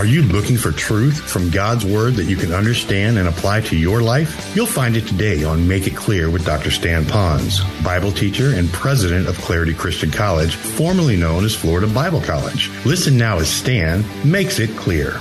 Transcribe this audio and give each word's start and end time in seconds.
Are 0.00 0.06
you 0.06 0.22
looking 0.22 0.56
for 0.56 0.72
truth 0.72 1.20
from 1.30 1.50
God's 1.50 1.84
Word 1.84 2.14
that 2.14 2.24
you 2.24 2.34
can 2.34 2.54
understand 2.54 3.18
and 3.18 3.28
apply 3.28 3.60
to 3.60 3.76
your 3.76 4.00
life? 4.00 4.56
You'll 4.56 4.64
find 4.64 4.96
it 4.96 5.06
today 5.06 5.44
on 5.44 5.68
Make 5.68 5.86
It 5.86 5.94
Clear 5.94 6.30
with 6.30 6.46
Dr. 6.46 6.70
Stan 6.70 7.04
Ponz, 7.04 7.60
Bible 7.84 8.10
teacher 8.10 8.54
and 8.54 8.72
president 8.72 9.28
of 9.28 9.36
Clarity 9.42 9.74
Christian 9.74 10.10
College, 10.10 10.54
formerly 10.54 11.18
known 11.18 11.44
as 11.44 11.54
Florida 11.54 11.86
Bible 11.86 12.22
College. 12.22 12.70
Listen 12.86 13.18
now 13.18 13.40
as 13.40 13.50
Stan 13.50 14.02
makes 14.24 14.58
it 14.58 14.70
clear. 14.70 15.20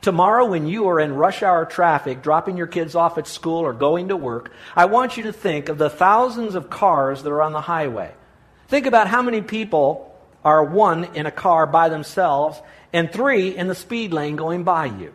Tomorrow, 0.00 0.46
when 0.46 0.66
you 0.66 0.88
are 0.88 0.98
in 0.98 1.14
rush 1.14 1.44
hour 1.44 1.64
traffic, 1.64 2.22
dropping 2.22 2.56
your 2.56 2.66
kids 2.66 2.96
off 2.96 3.18
at 3.18 3.28
school 3.28 3.60
or 3.60 3.72
going 3.72 4.08
to 4.08 4.16
work, 4.16 4.50
I 4.74 4.86
want 4.86 5.16
you 5.16 5.22
to 5.22 5.32
think 5.32 5.68
of 5.68 5.78
the 5.78 5.90
thousands 5.90 6.56
of 6.56 6.70
cars 6.70 7.22
that 7.22 7.30
are 7.30 7.42
on 7.42 7.52
the 7.52 7.60
highway. 7.60 8.12
Think 8.68 8.86
about 8.86 9.08
how 9.08 9.22
many 9.22 9.42
people 9.42 10.14
are 10.44 10.64
one 10.64 11.04
in 11.14 11.26
a 11.26 11.30
car 11.30 11.66
by 11.66 11.88
themselves 11.88 12.60
and 12.92 13.12
three 13.12 13.56
in 13.56 13.68
the 13.68 13.74
speed 13.74 14.12
lane 14.12 14.36
going 14.36 14.64
by 14.64 14.86
you. 14.86 15.12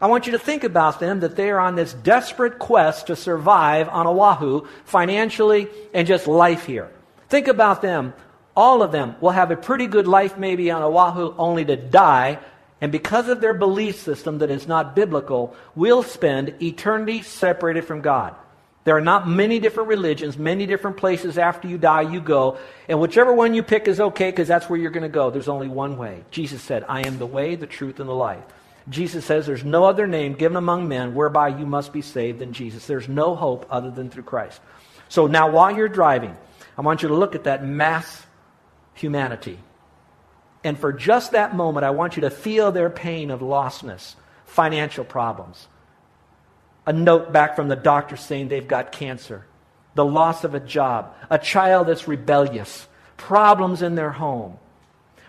I 0.00 0.06
want 0.06 0.26
you 0.26 0.32
to 0.32 0.38
think 0.38 0.64
about 0.64 0.98
them 0.98 1.20
that 1.20 1.36
they 1.36 1.50
are 1.50 1.60
on 1.60 1.76
this 1.76 1.92
desperate 1.92 2.58
quest 2.58 3.08
to 3.08 3.16
survive 3.16 3.88
on 3.88 4.06
Oahu 4.06 4.66
financially 4.84 5.68
and 5.92 6.06
just 6.06 6.26
life 6.26 6.64
here. 6.64 6.90
Think 7.28 7.48
about 7.48 7.82
them. 7.82 8.14
All 8.56 8.82
of 8.82 8.92
them 8.92 9.16
will 9.20 9.30
have 9.30 9.50
a 9.50 9.56
pretty 9.56 9.86
good 9.86 10.08
life 10.08 10.38
maybe 10.38 10.70
on 10.70 10.82
Oahu 10.82 11.34
only 11.36 11.64
to 11.66 11.76
die 11.76 12.38
and 12.80 12.90
because 12.90 13.28
of 13.28 13.40
their 13.40 13.54
belief 13.54 14.00
system 14.00 14.38
that 14.38 14.50
is 14.50 14.66
not 14.66 14.96
biblical, 14.96 15.54
will 15.74 16.02
spend 16.02 16.54
eternity 16.62 17.22
separated 17.22 17.84
from 17.84 18.00
God. 18.00 18.34
There 18.84 18.96
are 18.96 19.02
not 19.02 19.28
many 19.28 19.58
different 19.58 19.90
religions, 19.90 20.38
many 20.38 20.64
different 20.64 20.96
places 20.96 21.36
after 21.36 21.68
you 21.68 21.76
die 21.76 22.02
you 22.02 22.20
go, 22.20 22.58
and 22.88 22.98
whichever 22.98 23.32
one 23.32 23.52
you 23.52 23.62
pick 23.62 23.88
is 23.88 24.00
okay 24.00 24.30
because 24.30 24.48
that's 24.48 24.70
where 24.70 24.78
you're 24.78 24.90
going 24.90 25.02
to 25.02 25.08
go. 25.08 25.30
There's 25.30 25.48
only 25.48 25.68
one 25.68 25.98
way. 25.98 26.24
Jesus 26.30 26.62
said, 26.62 26.84
I 26.88 27.06
am 27.06 27.18
the 27.18 27.26
way, 27.26 27.56
the 27.56 27.66
truth, 27.66 28.00
and 28.00 28.08
the 28.08 28.14
life. 28.14 28.42
Jesus 28.88 29.24
says 29.24 29.46
there's 29.46 29.64
no 29.64 29.84
other 29.84 30.06
name 30.06 30.32
given 30.32 30.56
among 30.56 30.88
men 30.88 31.14
whereby 31.14 31.48
you 31.48 31.66
must 31.66 31.92
be 31.92 32.00
saved 32.00 32.38
than 32.38 32.52
Jesus. 32.52 32.86
There's 32.86 33.08
no 33.08 33.34
hope 33.34 33.66
other 33.70 33.90
than 33.90 34.08
through 34.08 34.22
Christ. 34.22 34.60
So 35.08 35.26
now 35.26 35.50
while 35.50 35.70
you're 35.76 35.88
driving, 35.88 36.36
I 36.78 36.80
want 36.80 37.02
you 37.02 37.08
to 37.08 37.14
look 37.14 37.34
at 37.34 37.44
that 37.44 37.64
mass 37.64 38.24
humanity. 38.94 39.58
And 40.64 40.78
for 40.78 40.92
just 40.92 41.32
that 41.32 41.54
moment, 41.54 41.84
I 41.84 41.90
want 41.90 42.16
you 42.16 42.22
to 42.22 42.30
feel 42.30 42.72
their 42.72 42.90
pain 42.90 43.30
of 43.30 43.40
lostness, 43.40 44.14
financial 44.46 45.04
problems. 45.04 45.68
A 46.86 46.92
note 46.92 47.32
back 47.32 47.56
from 47.56 47.68
the 47.68 47.76
doctor 47.76 48.16
saying 48.16 48.48
they've 48.48 48.66
got 48.66 48.92
cancer, 48.92 49.44
the 49.94 50.04
loss 50.04 50.44
of 50.44 50.54
a 50.54 50.60
job, 50.60 51.14
a 51.28 51.38
child 51.38 51.88
that's 51.88 52.08
rebellious, 52.08 52.88
problems 53.16 53.82
in 53.82 53.94
their 53.94 54.10
home. 54.10 54.58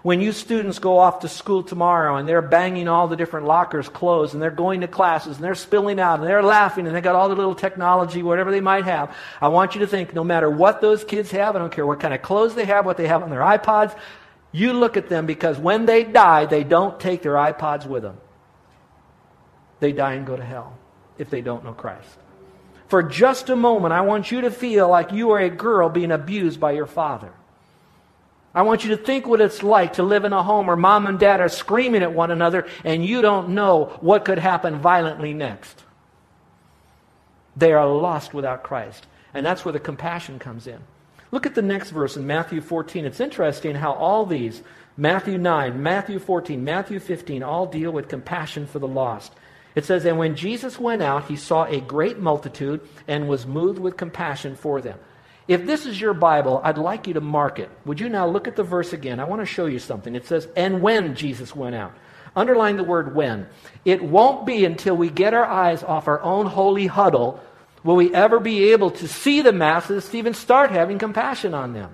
When 0.02 0.20
you 0.20 0.32
students 0.32 0.80
go 0.80 0.98
off 0.98 1.20
to 1.20 1.28
school 1.28 1.62
tomorrow 1.62 2.16
and 2.16 2.28
they're 2.28 2.42
banging 2.42 2.88
all 2.88 3.08
the 3.08 3.16
different 3.16 3.46
lockers 3.46 3.88
closed 3.88 4.34
and 4.34 4.42
they're 4.42 4.50
going 4.50 4.82
to 4.82 4.88
classes 4.88 5.36
and 5.36 5.46
they're 5.46 5.54
spilling 5.54 6.00
out 6.00 6.20
and 6.20 6.28
they're 6.28 6.42
laughing 6.42 6.88
and 6.88 6.96
they 6.96 7.02
got 7.02 7.16
all 7.16 7.30
the 7.30 7.36
little 7.36 7.54
technology, 7.54 8.24
whatever 8.24 8.50
they 8.50 8.62
might 8.62 8.86
have, 8.86 9.16
I 9.40 9.50
want 9.50 9.76
you 9.76 9.82
to 9.82 9.88
think 9.88 10.16
no 10.16 10.24
matter 10.24 10.50
what 10.50 10.82
those 10.82 11.04
kids 11.04 11.30
have, 11.32 11.56
I 11.56 11.60
don't 11.60 11.72
care 11.72 11.86
what 11.86 12.00
kind 12.00 12.16
of 12.16 12.24
clothes 12.24 12.56
they 12.56 12.66
have, 12.66 12.86
what 12.86 12.98
they 12.98 13.08
have 13.08 13.22
on 13.22 13.30
their 13.30 13.42
iPods, 13.42 13.96
you 14.52 14.74
look 14.74 14.98
at 14.98 15.08
them 15.08 15.28
because 15.28 15.60
when 15.60 15.86
they 15.86 16.04
die, 16.04 16.46
they 16.46 16.64
don't 16.64 17.00
take 17.00 17.22
their 17.22 17.36
iPods 17.36 17.86
with 17.86 18.02
them. 18.02 18.18
They 19.82 19.92
die 19.92 20.14
and 20.14 20.26
go 20.26 20.36
to 20.36 20.44
hell 20.44 20.78
if 21.22 21.30
they 21.30 21.42
don't 21.42 21.64
know 21.64 21.74
Christ. 21.74 22.18
For 22.88 23.02
just 23.02 23.50
a 23.50 23.56
moment, 23.56 23.94
I 23.94 24.02
want 24.02 24.32
you 24.32 24.42
to 24.42 24.52
feel 24.52 24.90
like 24.90 25.14
you 25.14 25.32
are 25.32 25.40
a 25.40 25.50
girl 25.50 25.88
being 25.88 26.12
abused 26.12 26.60
by 26.60 26.72
your 26.72 26.86
father. 26.86 27.32
I 28.54 28.64
want 28.64 28.84
you 28.84 28.90
to 28.90 28.98
think 28.98 29.26
what 29.26 29.40
it's 29.40 29.64
like 29.64 29.94
to 29.94 30.04
live 30.04 30.26
in 30.26 30.34
a 30.34 30.44
home 30.44 30.68
where 30.68 30.76
mom 30.76 31.08
and 31.08 31.18
dad 31.18 31.40
are 31.40 31.48
screaming 31.48 32.04
at 32.04 32.12
one 32.12 32.32
another 32.32 32.68
and 32.84 33.06
you 33.06 33.22
don't 33.22 33.50
know 33.50 33.98
what 34.02 34.26
could 34.26 34.40
happen 34.40 34.80
violently 34.80 35.34
next. 35.34 35.82
They 37.56 37.72
are 37.72 37.88
lost 37.88 38.34
without 38.34 38.64
Christ. 38.64 39.08
And 39.34 39.46
that's 39.46 39.64
where 39.64 39.72
the 39.72 39.80
compassion 39.80 40.40
comes 40.40 40.68
in. 40.68 40.80
Look 41.32 41.46
at 41.46 41.56
the 41.56 41.62
next 41.62 41.92
verse 41.92 42.18
in 42.18 42.28
Matthew 42.28 42.60
14. 42.60 43.06
It's 43.06 43.22
interesting 43.22 43.76
how 43.76 43.94
all 43.94 44.26
these, 44.26 44.62
Matthew 44.98 45.38
9, 45.38 45.82
Matthew 45.82 46.20
14, 46.20 46.62
Matthew 46.62 47.00
15, 47.00 47.42
all 47.42 47.66
deal 47.66 47.92
with 47.92 48.10
compassion 48.10 48.68
for 48.68 48.80
the 48.80 48.88
lost. 48.88 49.32
It 49.76 49.86
says, 49.86 50.06
And 50.06 50.18
when 50.18 50.36
Jesus 50.36 50.80
went 50.80 51.02
out, 51.02 51.26
he 51.26 51.36
saw 51.36 51.66
a 51.66 51.80
great 51.80 52.20
multitude 52.20 52.82
and 53.08 53.28
was 53.28 53.46
moved 53.46 53.80
with 53.80 53.98
compassion 53.98 54.56
for 54.56 54.82
them. 54.82 55.00
If 55.48 55.66
this 55.66 55.86
is 55.86 56.00
your 56.00 56.14
Bible, 56.14 56.62
I'd 56.64 56.78
like 56.78 57.08
you 57.08 57.14
to 57.16 57.22
mark 57.22 57.60
it. 57.60 57.70
Would 57.86 58.00
you 58.00 58.10
now 58.10 58.28
look 58.28 58.48
at 58.48 58.56
the 58.56 58.64
verse 58.64 58.94
again? 58.94 59.20
I 59.20 59.26
want 59.26 59.42
to 59.42 59.46
show 59.46 59.66
you 59.66 59.80
something. 59.80 60.16
It 60.16 60.26
says, 60.26 60.48
And 60.56 60.82
when 60.82 61.16
Jesus 61.16 61.56
went 61.56 61.76
out. 61.76 61.94
Underline 62.36 62.78
the 62.78 62.84
word 62.84 63.14
when. 63.14 63.48
It 63.84 64.02
won't 64.02 64.46
be 64.46 64.64
until 64.64 64.96
we 64.96 65.10
get 65.10 65.34
our 65.34 65.46
eyes 65.46 65.84
off 65.84 66.08
our 66.08 66.22
own 66.22 66.46
holy 66.46 66.88
huddle 66.88 67.42
will 67.84 67.96
we 67.96 68.14
ever 68.14 68.40
be 68.40 68.72
able 68.72 68.92
to 68.92 69.08
see 69.08 69.42
the 69.42 69.52
masses 69.52 70.08
to 70.10 70.18
even 70.18 70.34
start 70.34 70.72
having 70.72 71.00
compassion 71.00 71.54
on 71.54 71.74
them. 71.74 71.94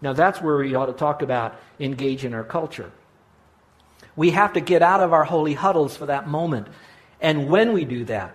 Now, 0.00 0.12
that's 0.12 0.40
where 0.40 0.56
we 0.56 0.74
ought 0.74 0.86
to 0.86 0.92
talk 0.92 1.22
about 1.22 1.58
engaging 1.80 2.34
our 2.34 2.44
culture. 2.44 2.92
We 4.18 4.30
have 4.30 4.54
to 4.54 4.60
get 4.60 4.82
out 4.82 5.00
of 5.00 5.12
our 5.12 5.22
holy 5.22 5.54
huddles 5.54 5.96
for 5.96 6.06
that 6.06 6.26
moment. 6.26 6.66
And 7.20 7.48
when 7.48 7.72
we 7.72 7.84
do 7.84 8.04
that, 8.06 8.34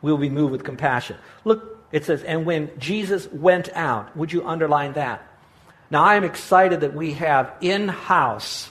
we'll 0.00 0.18
be 0.18 0.30
moved 0.30 0.52
with 0.52 0.62
compassion. 0.62 1.16
Look, 1.44 1.84
it 1.90 2.04
says, 2.04 2.22
and 2.22 2.46
when 2.46 2.70
Jesus 2.78 3.26
went 3.32 3.68
out, 3.74 4.16
would 4.16 4.32
you 4.32 4.46
underline 4.46 4.92
that? 4.92 5.26
Now, 5.90 6.04
I 6.04 6.14
am 6.14 6.22
excited 6.22 6.82
that 6.82 6.94
we 6.94 7.14
have 7.14 7.52
in 7.60 7.88
house 7.88 8.70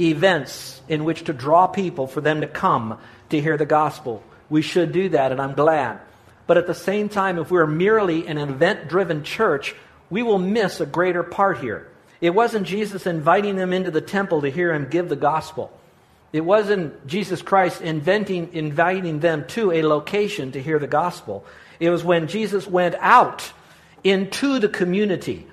events 0.00 0.82
in 0.88 1.04
which 1.04 1.22
to 1.26 1.32
draw 1.32 1.68
people 1.68 2.08
for 2.08 2.20
them 2.20 2.40
to 2.40 2.48
come 2.48 2.98
to 3.28 3.40
hear 3.40 3.56
the 3.56 3.64
gospel. 3.64 4.24
We 4.50 4.62
should 4.62 4.90
do 4.90 5.10
that, 5.10 5.30
and 5.30 5.40
I'm 5.40 5.54
glad. 5.54 6.00
But 6.48 6.58
at 6.58 6.66
the 6.66 6.74
same 6.74 7.08
time, 7.08 7.38
if 7.38 7.52
we're 7.52 7.68
merely 7.68 8.26
an 8.26 8.38
event 8.38 8.88
driven 8.88 9.22
church, 9.22 9.76
we 10.10 10.24
will 10.24 10.38
miss 10.38 10.80
a 10.80 10.86
greater 10.86 11.22
part 11.22 11.58
here. 11.58 11.86
It 12.20 12.30
wasn't 12.30 12.66
Jesus 12.66 13.06
inviting 13.06 13.56
them 13.56 13.72
into 13.72 13.90
the 13.90 14.00
temple 14.00 14.42
to 14.42 14.50
hear 14.50 14.72
him 14.72 14.88
give 14.88 15.08
the 15.08 15.16
gospel. 15.16 15.72
It 16.32 16.40
wasn't 16.42 17.06
Jesus 17.06 17.42
Christ 17.42 17.80
inventing, 17.80 18.52
inviting 18.52 19.20
them 19.20 19.46
to 19.48 19.72
a 19.72 19.82
location 19.82 20.52
to 20.52 20.62
hear 20.62 20.78
the 20.78 20.86
gospel. 20.86 21.44
It 21.80 21.90
was 21.90 22.04
when 22.04 22.26
Jesus 22.26 22.66
went 22.66 22.96
out 22.96 23.52
into 24.04 24.58
the 24.58 24.68
community 24.68 25.46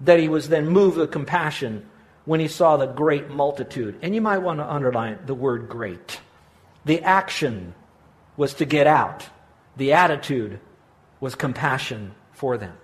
that 0.00 0.18
he 0.18 0.28
was 0.28 0.48
then 0.48 0.68
moved 0.68 0.98
with 0.98 1.10
compassion 1.10 1.86
when 2.24 2.40
he 2.40 2.48
saw 2.48 2.76
the 2.76 2.86
great 2.86 3.30
multitude. 3.30 3.98
And 4.02 4.14
you 4.14 4.20
might 4.20 4.38
want 4.38 4.58
to 4.58 4.70
underline 4.70 5.18
the 5.26 5.34
word 5.34 5.68
great. 5.68 6.20
The 6.84 7.02
action 7.02 7.74
was 8.36 8.54
to 8.54 8.64
get 8.64 8.86
out, 8.86 9.28
the 9.76 9.92
attitude 9.92 10.58
was 11.20 11.34
compassion 11.34 12.14
for 12.32 12.58
them. 12.58 12.76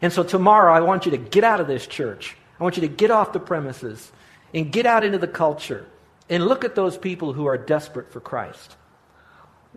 And 0.00 0.12
so 0.12 0.22
tomorrow, 0.22 0.72
I 0.72 0.80
want 0.80 1.04
you 1.04 1.12
to 1.12 1.18
get 1.18 1.44
out 1.44 1.60
of 1.60 1.66
this 1.66 1.86
church 1.86 2.36
I 2.58 2.62
want 2.62 2.76
you 2.76 2.82
to 2.82 2.88
get 2.88 3.10
off 3.10 3.32
the 3.32 3.40
premises 3.40 4.12
and 4.52 4.72
get 4.72 4.86
out 4.86 5.04
into 5.04 5.18
the 5.18 5.28
culture 5.28 5.86
and 6.28 6.46
look 6.46 6.64
at 6.64 6.74
those 6.74 6.96
people 6.96 7.32
who 7.32 7.46
are 7.46 7.58
desperate 7.58 8.12
for 8.12 8.20
Christ. 8.20 8.76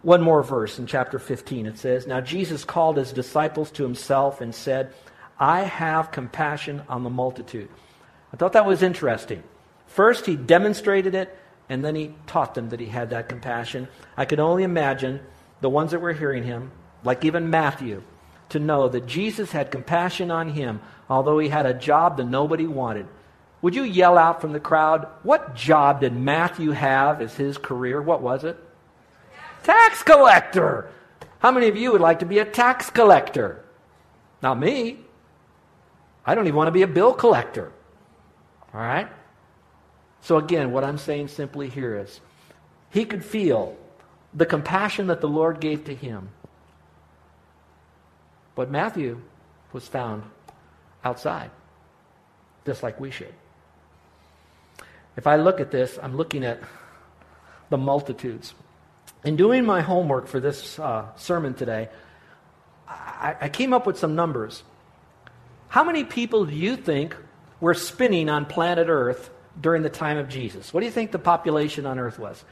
One 0.03 0.21
more 0.21 0.43
verse 0.43 0.77
in 0.77 0.85
chapter 0.85 1.17
15 1.19 1.65
it 1.65 1.77
says, 1.77 2.05
Now 2.05 2.21
Jesus 2.21 2.63
called 2.63 2.97
his 2.97 3.11
disciples 3.11 3.71
to 3.71 3.83
himself 3.83 4.41
and 4.41 4.53
said, 4.53 4.93
I 5.39 5.61
have 5.61 6.11
compassion 6.11 6.83
on 6.87 7.03
the 7.03 7.09
multitude. 7.09 7.69
I 8.31 8.37
thought 8.37 8.53
that 8.53 8.65
was 8.65 8.83
interesting. 8.83 9.43
First, 9.87 10.25
he 10.25 10.35
demonstrated 10.35 11.15
it, 11.15 11.35
and 11.69 11.83
then 11.83 11.95
he 11.95 12.13
taught 12.27 12.55
them 12.55 12.69
that 12.69 12.79
he 12.79 12.87
had 12.87 13.09
that 13.11 13.29
compassion. 13.29 13.87
I 14.15 14.25
could 14.25 14.39
only 14.39 14.63
imagine 14.63 15.21
the 15.61 15.69
ones 15.69 15.91
that 15.91 16.01
were 16.01 16.13
hearing 16.13 16.43
him, 16.43 16.71
like 17.03 17.23
even 17.23 17.49
Matthew, 17.49 18.03
to 18.49 18.59
know 18.59 18.87
that 18.89 19.07
Jesus 19.07 19.51
had 19.51 19.71
compassion 19.71 20.31
on 20.31 20.49
him, 20.49 20.81
although 21.09 21.39
he 21.39 21.49
had 21.49 21.65
a 21.65 21.73
job 21.73 22.17
that 22.17 22.25
nobody 22.25 22.67
wanted. 22.67 23.07
Would 23.61 23.75
you 23.75 23.83
yell 23.83 24.17
out 24.17 24.41
from 24.41 24.53
the 24.53 24.59
crowd, 24.59 25.07
What 25.23 25.55
job 25.55 26.01
did 26.01 26.15
Matthew 26.15 26.71
have 26.71 27.21
as 27.21 27.35
his 27.35 27.57
career? 27.57 28.01
What 28.01 28.21
was 28.21 28.43
it? 28.43 28.57
Tax 29.63 30.03
collector. 30.03 30.89
How 31.39 31.51
many 31.51 31.67
of 31.67 31.75
you 31.75 31.91
would 31.91 32.01
like 32.01 32.19
to 32.19 32.25
be 32.25 32.39
a 32.39 32.45
tax 32.45 32.89
collector? 32.89 33.63
Not 34.41 34.59
me. 34.59 34.99
I 36.25 36.35
don't 36.35 36.45
even 36.45 36.55
want 36.55 36.67
to 36.67 36.71
be 36.71 36.83
a 36.83 36.87
bill 36.87 37.13
collector. 37.13 37.71
All 38.73 38.81
right? 38.81 39.07
So, 40.21 40.37
again, 40.37 40.71
what 40.71 40.83
I'm 40.83 40.97
saying 40.97 41.29
simply 41.29 41.69
here 41.69 41.97
is 41.97 42.19
he 42.89 43.05
could 43.05 43.23
feel 43.23 43.77
the 44.33 44.45
compassion 44.45 45.07
that 45.07 45.21
the 45.21 45.27
Lord 45.27 45.59
gave 45.59 45.85
to 45.85 45.95
him. 45.95 46.29
But 48.57 48.71
Matthew 48.71 49.21
was 49.71 49.87
found 49.87 50.23
outside, 51.03 51.51
just 52.65 52.81
like 52.81 52.99
we 52.99 53.11
should. 53.11 53.33
If 55.15 55.27
I 55.27 55.35
look 55.35 55.59
at 55.59 55.69
this, 55.69 55.99
I'm 56.01 56.17
looking 56.17 56.43
at 56.43 56.59
the 57.69 57.77
multitudes. 57.77 58.55
In 59.23 59.35
doing 59.35 59.63
my 59.63 59.81
homework 59.81 60.25
for 60.27 60.39
this 60.39 60.79
uh, 60.79 61.05
sermon 61.17 61.53
today, 61.53 61.89
I, 62.87 63.35
I 63.41 63.49
came 63.49 63.73
up 63.73 63.85
with 63.85 63.99
some 63.99 64.15
numbers. 64.15 64.63
How 65.67 65.83
many 65.83 66.03
people 66.03 66.45
do 66.45 66.55
you 66.55 66.77
think 66.77 67.15
were 67.59 67.75
spinning 67.75 68.27
on 68.27 68.47
planet 68.47 68.87
Earth 68.89 69.29
during 69.61 69.83
the 69.83 69.89
time 69.89 70.17
of 70.17 70.29
Jesus? 70.29 70.73
What 70.73 70.79
do 70.79 70.87
you 70.87 70.91
think 70.91 71.11
the 71.11 71.19
population 71.19 71.85
on 71.85 71.99
Earth 71.99 72.17
was? 72.17 72.43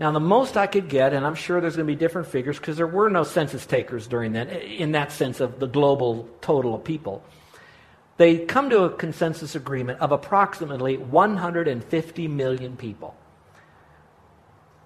Now, 0.00 0.10
the 0.12 0.18
most 0.18 0.56
I 0.56 0.66
could 0.66 0.88
get, 0.88 1.12
and 1.12 1.26
I'm 1.26 1.34
sure 1.34 1.60
there's 1.60 1.76
going 1.76 1.86
to 1.86 1.92
be 1.92 1.98
different 1.98 2.28
figures 2.28 2.58
because 2.58 2.78
there 2.78 2.86
were 2.86 3.10
no 3.10 3.22
census 3.22 3.66
takers 3.66 4.06
during 4.06 4.32
that, 4.32 4.50
in 4.50 4.92
that 4.92 5.12
sense 5.12 5.40
of 5.40 5.60
the 5.60 5.66
global 5.66 6.26
total 6.40 6.74
of 6.74 6.82
people. 6.82 7.22
They 8.16 8.38
come 8.38 8.70
to 8.70 8.84
a 8.84 8.90
consensus 8.90 9.54
agreement 9.54 10.00
of 10.00 10.10
approximately 10.10 10.96
150 10.96 12.28
million 12.28 12.78
people. 12.78 13.14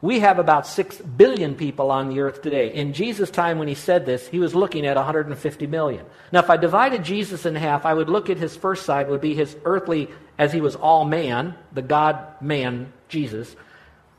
We 0.03 0.19
have 0.19 0.41
about 0.41 0.67
6 0.67 0.99
billion 0.99 1.55
people 1.55 1.93
on 1.93 2.09
the 2.09 2.19
earth 2.21 2.43
today. 2.43 2.75
In 2.75 2.93
Jesus' 2.93 3.31
time, 3.31 3.59
when 3.59 3.69
he 3.69 3.75
said 3.75 4.07
this, 4.07 4.27
he 4.27 4.41
was 4.41 4.53
looking 4.55 4.85
at 4.85 4.97
150 4.97 5.67
million. 5.69 6.05
Now, 6.33 6.41
if 6.41 6.51
I 6.51 6.57
divided 6.57 7.05
Jesus 7.05 7.47
in 7.47 7.55
half, 7.55 7.87
I 7.87 7.95
would 7.95 8.11
look 8.11 8.31
at 8.31 8.37
his 8.37 8.57
first 8.57 8.85
side, 8.85 9.09
would 9.09 9.21
be 9.21 9.35
his 9.35 9.57
earthly, 9.65 10.09
as 10.39 10.53
he 10.53 10.61
was 10.61 10.75
all 10.75 11.05
man, 11.05 11.55
the 11.73 11.83
God 11.83 12.19
man, 12.43 12.93
Jesus. 13.09 13.55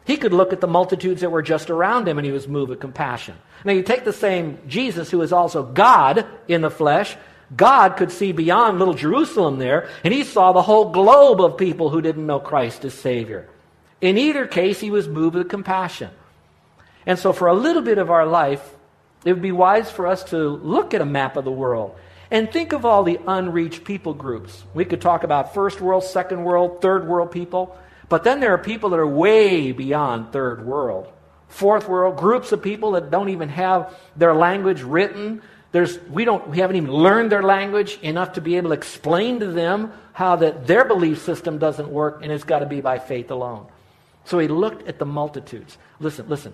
He 0.05 0.17
could 0.17 0.33
look 0.33 0.53
at 0.53 0.61
the 0.61 0.67
multitudes 0.67 1.21
that 1.21 1.31
were 1.31 1.41
just 1.41 1.69
around 1.69 2.07
him 2.07 2.17
and 2.17 2.25
he 2.25 2.31
was 2.31 2.47
moved 2.47 2.69
with 2.69 2.79
compassion. 2.79 3.35
Now, 3.65 3.73
you 3.73 3.81
take 3.81 4.05
the 4.05 4.13
same 4.13 4.59
Jesus, 4.67 5.09
who 5.09 5.21
is 5.21 5.33
also 5.33 5.63
God 5.63 6.25
in 6.47 6.61
the 6.61 6.69
flesh. 6.69 7.17
God 7.55 7.97
could 7.97 8.11
see 8.11 8.31
beyond 8.31 8.79
little 8.79 8.93
Jerusalem 8.93 9.59
there, 9.59 9.89
and 10.03 10.13
he 10.13 10.23
saw 10.23 10.51
the 10.51 10.61
whole 10.61 10.91
globe 10.91 11.41
of 11.41 11.57
people 11.57 11.89
who 11.89 12.01
didn't 12.01 12.25
know 12.25 12.39
Christ 12.39 12.85
as 12.85 12.93
Savior. 12.93 13.47
In 14.01 14.17
either 14.17 14.47
case, 14.47 14.79
he 14.79 14.91
was 14.91 15.07
moved 15.07 15.35
with 15.35 15.49
compassion. 15.49 16.11
And 17.05 17.19
so, 17.19 17.33
for 17.33 17.47
a 17.47 17.53
little 17.53 17.81
bit 17.81 17.97
of 17.97 18.09
our 18.09 18.25
life, 18.25 18.75
it 19.25 19.33
would 19.33 19.41
be 19.41 19.51
wise 19.51 19.89
for 19.89 20.07
us 20.07 20.23
to 20.25 20.37
look 20.37 20.93
at 20.93 21.01
a 21.01 21.05
map 21.05 21.37
of 21.37 21.45
the 21.45 21.51
world 21.51 21.95
and 22.31 22.51
think 22.51 22.73
of 22.73 22.85
all 22.85 23.03
the 23.03 23.19
unreached 23.27 23.83
people 23.83 24.13
groups. 24.13 24.63
We 24.73 24.85
could 24.85 25.01
talk 25.01 25.23
about 25.23 25.53
first 25.53 25.81
world, 25.81 26.03
second 26.03 26.43
world, 26.43 26.81
third 26.81 27.07
world 27.07 27.31
people, 27.31 27.77
but 28.09 28.23
then 28.23 28.39
there 28.39 28.53
are 28.53 28.57
people 28.57 28.89
that 28.91 28.99
are 28.99 29.07
way 29.07 29.71
beyond 29.71 30.31
third 30.31 30.65
world. 30.65 31.11
Fourth 31.47 31.87
world, 31.87 32.17
groups 32.17 32.51
of 32.51 32.61
people 32.61 32.91
that 32.91 33.11
don't 33.11 33.29
even 33.29 33.49
have 33.49 33.95
their 34.15 34.35
language 34.35 34.81
written. 34.81 35.41
There's, 35.71 35.99
we, 36.03 36.25
don't, 36.25 36.47
we 36.49 36.57
haven't 36.57 36.75
even 36.75 36.91
learned 36.91 37.31
their 37.31 37.43
language 37.43 37.99
enough 38.01 38.33
to 38.33 38.41
be 38.41 38.57
able 38.57 38.69
to 38.69 38.75
explain 38.75 39.39
to 39.39 39.47
them 39.47 39.93
how 40.13 40.35
that 40.37 40.67
their 40.67 40.85
belief 40.85 41.21
system 41.21 41.57
doesn't 41.57 41.89
work, 41.89 42.19
and 42.21 42.31
it's 42.31 42.43
got 42.43 42.59
to 42.59 42.65
be 42.65 42.81
by 42.81 42.99
faith 42.99 43.31
alone. 43.31 43.67
So 44.25 44.39
he 44.39 44.47
looked 44.47 44.87
at 44.87 44.99
the 44.99 45.05
multitudes. 45.05 45.77
Listen, 45.99 46.27
listen. 46.27 46.53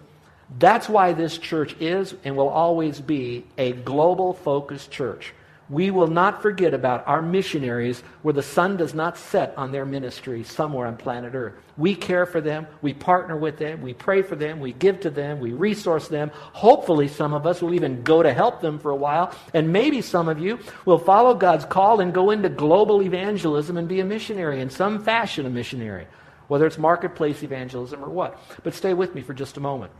That's 0.59 0.89
why 0.89 1.13
this 1.13 1.37
church 1.37 1.75
is 1.79 2.13
and 2.23 2.35
will 2.35 2.49
always 2.49 2.99
be 2.99 3.45
a 3.57 3.71
global 3.71 4.33
focused 4.33 4.91
church. 4.91 5.33
We 5.71 5.89
will 5.89 6.07
not 6.07 6.41
forget 6.41 6.73
about 6.73 7.07
our 7.07 7.21
missionaries 7.21 8.03
where 8.23 8.33
the 8.33 8.43
sun 8.43 8.75
does 8.75 8.93
not 8.93 9.17
set 9.17 9.57
on 9.57 9.71
their 9.71 9.85
ministry 9.85 10.43
somewhere 10.43 10.85
on 10.85 10.97
planet 10.97 11.33
Earth. 11.33 11.53
We 11.77 11.95
care 11.95 12.25
for 12.25 12.41
them, 12.41 12.67
we 12.81 12.93
partner 12.93 13.37
with 13.37 13.57
them, 13.57 13.81
we 13.81 13.93
pray 13.93 14.21
for 14.21 14.35
them, 14.35 14.59
we 14.59 14.73
give 14.73 14.99
to 14.99 15.09
them, 15.09 15.39
we 15.39 15.53
resource 15.53 16.09
them. 16.09 16.29
Hopefully, 16.35 17.07
some 17.07 17.33
of 17.33 17.47
us 17.47 17.61
will 17.61 17.73
even 17.73 18.03
go 18.03 18.21
to 18.21 18.33
help 18.33 18.59
them 18.59 18.79
for 18.79 18.91
a 18.91 18.95
while, 18.97 19.33
and 19.53 19.71
maybe 19.71 20.01
some 20.01 20.27
of 20.27 20.39
you 20.39 20.59
will 20.83 20.99
follow 20.99 21.33
God's 21.33 21.63
call 21.63 22.01
and 22.01 22.13
go 22.13 22.31
into 22.31 22.49
global 22.49 23.01
evangelism 23.01 23.77
and 23.77 23.87
be 23.87 24.01
a 24.01 24.05
missionary 24.05 24.59
in 24.59 24.69
some 24.69 25.01
fashion, 25.01 25.45
a 25.45 25.49
missionary 25.49 26.05
whether 26.49 26.67
it's 26.67 26.77
marketplace 26.77 27.43
evangelism 27.43 28.03
or 28.03 28.09
what. 28.09 28.37
But 28.61 28.73
stay 28.73 28.93
with 28.93 29.15
me 29.15 29.21
for 29.21 29.33
just 29.33 29.55
a 29.55 29.61
moment. 29.61 29.93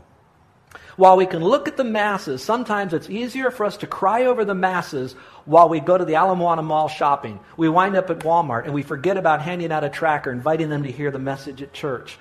While 0.96 1.16
we 1.16 1.26
can 1.26 1.42
look 1.42 1.68
at 1.68 1.76
the 1.76 1.84
masses, 1.84 2.42
sometimes 2.42 2.92
it's 2.92 3.08
easier 3.08 3.50
for 3.50 3.64
us 3.64 3.78
to 3.78 3.86
cry 3.86 4.26
over 4.26 4.44
the 4.44 4.54
masses 4.54 5.14
while 5.44 5.68
we 5.68 5.80
go 5.80 5.96
to 5.96 6.04
the 6.04 6.16
Ala 6.16 6.36
Moana 6.36 6.62
Mall 6.62 6.88
shopping. 6.88 7.40
We 7.56 7.68
wind 7.68 7.96
up 7.96 8.10
at 8.10 8.20
Walmart 8.20 8.64
and 8.64 8.74
we 8.74 8.82
forget 8.82 9.16
about 9.16 9.40
handing 9.40 9.72
out 9.72 9.84
a 9.84 9.88
tracker, 9.88 10.30
inviting 10.30 10.68
them 10.68 10.82
to 10.82 10.92
hear 10.92 11.10
the 11.10 11.18
message 11.18 11.62
at 11.62 11.72
church. 11.72 12.18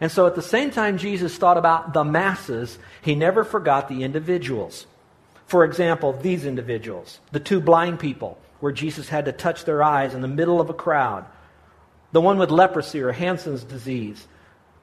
And 0.00 0.10
so 0.10 0.26
at 0.26 0.34
the 0.34 0.42
same 0.42 0.70
time 0.70 0.98
Jesus 0.98 1.36
thought 1.36 1.58
about 1.58 1.92
the 1.92 2.04
masses, 2.04 2.78
he 3.02 3.14
never 3.14 3.44
forgot 3.44 3.88
the 3.88 4.02
individuals. 4.02 4.86
For 5.46 5.64
example, 5.64 6.14
these 6.14 6.46
individuals, 6.46 7.20
the 7.30 7.40
two 7.40 7.60
blind 7.60 8.00
people, 8.00 8.38
where 8.60 8.72
Jesus 8.72 9.08
had 9.08 9.26
to 9.26 9.32
touch 9.32 9.64
their 9.64 9.82
eyes 9.82 10.14
in 10.14 10.22
the 10.22 10.28
middle 10.28 10.60
of 10.60 10.70
a 10.70 10.74
crowd. 10.74 11.26
The 12.12 12.20
one 12.20 12.38
with 12.38 12.50
leprosy 12.50 13.00
or 13.00 13.12
Hansen's 13.12 13.64
disease 13.64 14.26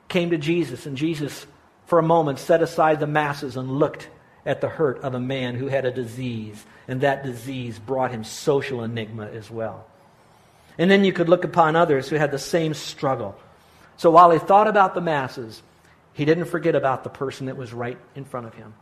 came 0.10 0.30
to 0.30 0.38
Jesus, 0.38 0.86
and 0.86 0.98
Jesus, 0.98 1.48
for 1.90 2.00
a 2.00 2.04
moment, 2.04 2.40
set 2.40 2.62
aside 2.62 3.00
the 3.00 3.08
masses 3.08 3.58
and 3.58 3.80
looked 3.80 4.08
at 4.46 4.62
the 4.62 4.70
hurt 4.70 5.00
of 5.00 5.16
a 5.16 5.20
man 5.20 5.56
who 5.56 5.68
had 5.68 5.86
a 5.86 5.92
disease, 5.92 6.64
and 6.88 7.02
that 7.02 7.24
disease 7.24 7.80
brought 7.80 8.12
him 8.12 8.24
social 8.24 8.84
enigma 8.84 9.28
as 9.28 9.50
well. 9.50 9.86
And 10.78 10.90
then 10.90 11.04
you 11.04 11.12
could 11.12 11.28
look 11.28 11.44
upon 11.44 11.76
others 11.76 12.08
who 12.08 12.16
had 12.16 12.32
the 12.32 12.40
same 12.40 12.74
struggle. 12.74 13.38
So 13.98 14.12
while 14.12 14.32
he 14.32 14.40
thought 14.40 14.68
about 14.68 14.94
the 14.94 15.02
masses, 15.02 15.62
he 16.14 16.26
didn't 16.26 16.46
forget 16.46 16.76
about 16.76 17.04
the 17.04 17.10
person 17.10 17.48
that 17.48 17.58
was 17.58 17.74
right 17.74 17.98
in 18.16 18.24
front 18.24 18.48
of 18.48 18.54
him. 18.54 18.74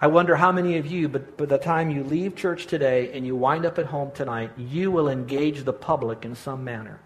I 0.00 0.06
wonder 0.06 0.36
how 0.36 0.52
many 0.52 0.78
of 0.78 0.86
you, 0.86 1.08
but 1.08 1.36
by 1.36 1.46
the 1.46 1.58
time 1.58 1.90
you 1.90 2.04
leave 2.04 2.36
church 2.36 2.66
today 2.66 3.12
and 3.12 3.26
you 3.26 3.34
wind 3.34 3.66
up 3.66 3.78
at 3.78 3.86
home 3.86 4.12
tonight, 4.12 4.50
you 4.56 4.90
will 4.90 5.08
engage 5.08 5.64
the 5.64 5.72
public 5.72 6.24
in 6.24 6.34
some 6.34 6.64
manner. 6.64 7.00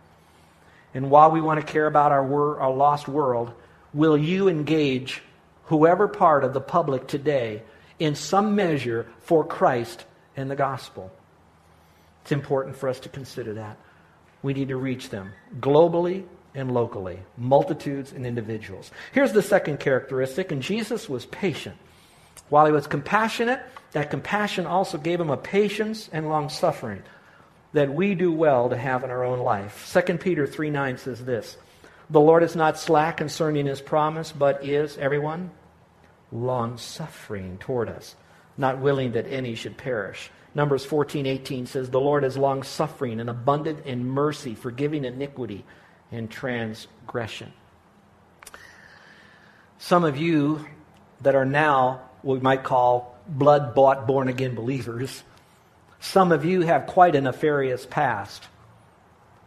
And 0.93 1.10
while 1.10 1.31
we 1.31 1.40
want 1.40 1.60
to 1.60 1.72
care 1.72 1.87
about 1.87 2.12
our, 2.12 2.25
wor- 2.25 2.60
our 2.60 2.72
lost 2.72 3.08
world, 3.08 3.52
will 3.94 4.19
you 4.19 4.49
engage 4.49 5.23
whoever 5.64 6.06
part 6.08 6.44
of 6.44 6.52
the 6.52 6.61
public 6.61 7.06
today 7.06 7.62
in 7.99 8.14
some 8.14 8.55
measure 8.55 9.06
for 9.20 9.44
Christ 9.44 10.05
and 10.36 10.51
the 10.51 10.56
gospel? 10.56 11.10
It's 12.22 12.32
important 12.32 12.77
for 12.77 12.89
us 12.89 13.01
to 13.01 13.08
consider 13.08 13.55
that. 13.55 13.79
We 14.43 14.53
need 14.53 14.69
to 14.69 14.77
reach 14.77 15.08
them 15.08 15.32
globally 15.60 16.24
and 16.55 16.72
locally, 16.72 17.20
multitudes 17.36 18.13
and 18.13 18.27
individuals. 18.27 18.91
Here's 19.13 19.32
the 19.32 19.43
second 19.43 19.81
characteristic, 19.81 20.53
and 20.53 20.63
Jesus 20.63 21.08
was 21.08 21.27
patient. 21.27 21.77
While 22.48 22.67
he 22.67 22.72
was 22.72 22.86
compassionate, 22.86 23.60
that 23.93 24.10
compassion 24.10 24.67
also 24.67 24.98
gave 24.98 25.20
him 25.20 25.31
a 25.31 25.36
patience 25.36 26.10
and 26.13 26.29
long 26.29 26.48
suffering 26.48 27.03
that 27.72 27.93
we 27.93 28.15
do 28.15 28.32
well 28.32 28.69
to 28.69 28.77
have 28.77 29.03
in 29.03 29.10
our 29.10 29.24
own 29.24 29.41
life. 29.41 29.91
2 30.06 30.19
Peter 30.19 30.46
3 30.46 30.70
9 30.70 30.98
says 30.98 31.24
this 31.24 31.56
The 32.11 32.20
Lord 32.20 32.43
is 32.43 32.55
not 32.55 32.79
slack 32.79 33.17
concerning 33.17 33.67
his 33.67 33.81
promise, 33.81 34.32
but 34.32 34.65
is, 34.65 34.99
everyone, 34.99 35.51
long 36.31 36.79
suffering 36.79 37.58
toward 37.58 37.89
us, 37.89 38.15
not 38.56 38.79
willing 38.79 39.13
that 39.13 39.27
any 39.27 39.55
should 39.55 39.77
perish. 39.77 40.31
Numbers 40.55 40.84
14 40.84 41.27
18 41.27 41.67
says, 41.67 41.91
The 41.91 42.01
Lord 42.01 42.25
is 42.25 42.37
long 42.37 42.63
suffering 42.63 43.20
and 43.20 43.31
abundant 43.31 43.87
in 43.87 44.06
mercy, 44.06 44.55
forgiving 44.55 45.05
iniquity 45.05 45.65
and 46.13 46.31
transgression. 46.31 47.53
Some 49.79 50.05
of 50.05 50.17
you 50.17 50.67
that 51.23 51.34
are 51.34 51.46
now 51.46 52.03
what 52.23 52.34
we 52.34 52.41
might 52.41 52.65
call 52.65 53.19
blood 53.27 53.75
bought, 53.75 54.06
born 54.06 54.29
again 54.29 54.55
believers 54.55 55.23
some 56.05 56.32
of 56.32 56.44
you 56.44 56.61
have 56.61 56.87
quite 56.87 57.17
a 57.17 57.20
nefarious 57.23 57.87
past. 57.87 58.46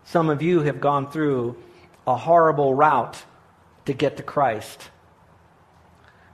Some 0.05 0.27
of 0.29 0.41
you 0.41 0.61
have 0.61 0.81
gone 0.81 1.11
through 1.11 1.55
a 2.07 2.15
horrible 2.15 2.73
route 2.73 3.21
to 3.85 3.93
get 3.93 4.17
to 4.17 4.23
Christ. 4.23 4.89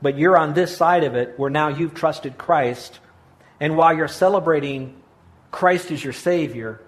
But 0.02 0.18
you're 0.18 0.38
on 0.38 0.54
this 0.54 0.76
side 0.78 1.04
of 1.04 1.16
it 1.16 1.38
where 1.38 1.50
now 1.50 1.70
you've 1.70 1.94
trusted 1.94 2.38
Christ. 2.38 3.00
And 3.60 3.76
while 3.76 3.96
you're 3.96 4.08
celebrating 4.08 5.02
Christ 5.52 5.92
as 5.92 6.04
your 6.04 6.14
Savior, 6.14 6.82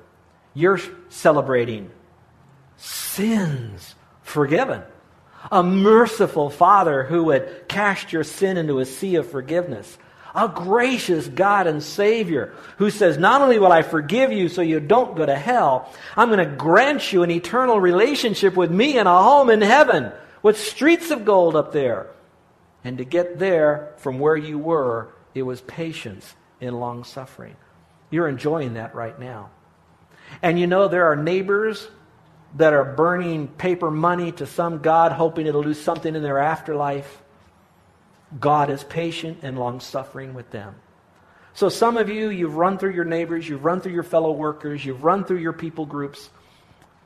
you're 0.53 0.79
celebrating 1.09 1.91
sins 2.77 3.95
forgiven. 4.21 4.83
A 5.51 5.63
merciful 5.63 6.49
Father 6.49 7.03
who 7.03 7.25
would 7.25 7.67
cast 7.67 8.11
your 8.11 8.23
sin 8.23 8.57
into 8.57 8.79
a 8.79 8.85
sea 8.85 9.15
of 9.15 9.29
forgiveness 9.29 9.97
a 10.35 10.49
gracious 10.49 11.27
God 11.27 11.67
and 11.67 11.81
Savior 11.81 12.53
who 12.77 12.89
says, 12.89 13.17
Not 13.17 13.41
only 13.41 13.57
will 13.57 13.71
I 13.71 13.81
forgive 13.81 14.31
you 14.31 14.49
so 14.49 14.61
you 14.61 14.79
don't 14.79 15.15
go 15.15 15.25
to 15.25 15.35
hell, 15.35 15.91
I'm 16.15 16.29
going 16.29 16.47
to 16.47 16.55
grant 16.55 17.13
you 17.13 17.23
an 17.23 17.31
eternal 17.31 17.79
relationship 17.79 18.55
with 18.55 18.69
me 18.69 18.97
and 18.97 19.07
a 19.07 19.23
home 19.23 19.49
in 19.49 19.61
heaven 19.61 20.11
with 20.43 20.59
streets 20.59 21.09
of 21.11 21.25
gold 21.25 21.55
up 21.55 21.71
there. 21.71 22.07
And 22.83 22.99
to 22.99 23.05
get 23.05 23.39
there 23.39 23.93
from 23.97 24.19
where 24.19 24.37
you 24.37 24.59
were, 24.59 25.09
it 25.33 25.41
was 25.41 25.61
patience 25.61 26.35
and 26.61 26.79
long 26.79 27.03
suffering. 27.03 27.55
You're 28.11 28.27
enjoying 28.27 28.75
that 28.75 28.93
right 28.93 29.19
now. 29.19 29.49
And 30.41 30.59
you 30.59 30.67
know, 30.67 30.87
there 30.87 31.05
are 31.05 31.15
neighbors 31.15 31.87
that 32.55 32.73
are 32.73 32.85
burning 32.85 33.47
paper 33.47 33.91
money 33.91 34.31
to 34.33 34.45
some 34.45 34.79
God, 34.79 35.11
hoping 35.11 35.47
it'll 35.47 35.63
do 35.63 35.73
something 35.73 36.15
in 36.15 36.21
their 36.21 36.39
afterlife. 36.39 37.21
God 38.39 38.69
is 38.69 38.83
patient 38.83 39.39
and 39.41 39.57
long 39.57 39.79
suffering 39.79 40.33
with 40.33 40.51
them. 40.51 40.75
So, 41.53 41.69
some 41.69 41.95
of 41.95 42.09
you, 42.09 42.29
you've 42.29 42.55
run 42.57 42.77
through 42.77 42.91
your 42.91 43.05
neighbors, 43.05 43.47
you've 43.47 43.63
run 43.63 43.79
through 43.79 43.93
your 43.93 44.03
fellow 44.03 44.31
workers, 44.31 44.83
you've 44.83 45.03
run 45.03 45.23
through 45.23 45.37
your 45.37 45.53
people 45.53 45.85
groups, 45.85 46.29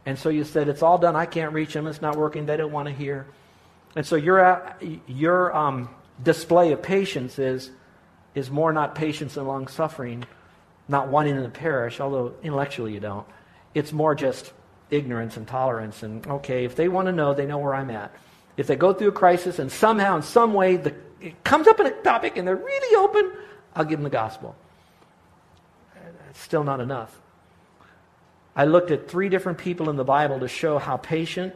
and 0.06 0.18
so 0.18 0.30
you 0.30 0.44
said, 0.44 0.70
It's 0.70 0.82
all 0.82 0.98
done, 0.98 1.16
I 1.16 1.28
can't 1.28 1.54
reach 1.54 1.74
them, 1.74 1.86
it's 1.86 2.02
not 2.02 2.16
working, 2.16 2.46
they 2.46 2.58
don't 2.58 2.72
want 2.72 2.88
to 2.88 2.94
hear. 2.94 3.28
And 3.96 4.06
so, 4.06 4.16
your, 4.16 4.76
your 5.08 5.56
um, 5.56 5.90
display 6.24 6.72
of 6.72 6.82
patience 6.82 7.38
is, 7.38 7.70
is 8.34 8.50
more 8.50 8.74
not 8.74 8.96
patience 8.96 9.38
and 9.38 9.48
long 9.48 9.68
suffering, 9.68 10.26
not 10.88 11.10
wanting 11.10 11.36
to 11.42 11.50
perish, 11.50 12.00
although 12.00 12.34
intellectually 12.42 12.94
you 12.94 13.00
don't. 13.00 13.28
It's 13.76 13.92
more 13.92 14.16
just 14.16 14.52
ignorance 14.90 15.38
and 15.38 15.48
tolerance. 15.48 16.02
And 16.02 16.26
okay, 16.26 16.66
if 16.66 16.76
they 16.76 16.88
want 16.88 17.06
to 17.06 17.12
know, 17.12 17.34
they 17.36 17.46
know 17.46 17.60
where 17.60 17.76
I'm 17.76 17.92
at. 17.92 18.12
If 18.58 18.68
they 18.68 18.76
go 18.76 18.94
through 18.94 19.10
a 19.10 19.14
crisis 19.14 19.60
and 19.60 19.72
somehow, 19.72 20.18
in 20.18 20.24
some 20.24 20.54
way, 20.54 20.78
the, 20.78 20.96
it 21.22 21.44
comes 21.44 21.68
up 21.68 21.80
in 21.80 21.86
a 21.86 21.92
topic 21.92 22.38
and 22.38 22.48
they're 22.48 22.56
really 22.56 22.96
open, 22.96 23.32
I'll 23.76 23.86
give 23.86 24.00
them 24.00 24.04
the 24.04 24.10
gospel. 24.10 24.56
It's 26.30 26.40
still 26.40 26.64
not 26.64 26.80
enough. 26.80 27.20
I 28.56 28.66
looked 28.66 28.92
at 28.92 29.10
three 29.10 29.30
different 29.30 29.58
people 29.58 29.90
in 29.90 29.96
the 29.96 30.04
Bible 30.04 30.40
to 30.40 30.48
show 30.48 30.80
how 30.80 30.98
patient 30.98 31.56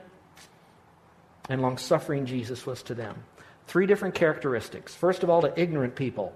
and 1.49 1.61
long 1.61 1.77
suffering 1.77 2.25
Jesus 2.25 2.65
was 2.65 2.81
to 2.83 2.93
them. 2.93 3.23
Three 3.67 3.85
different 3.85 4.15
characteristics. 4.15 4.95
First 4.95 5.23
of 5.23 5.29
all, 5.29 5.41
to 5.41 5.59
ignorant 5.59 5.95
people. 5.95 6.33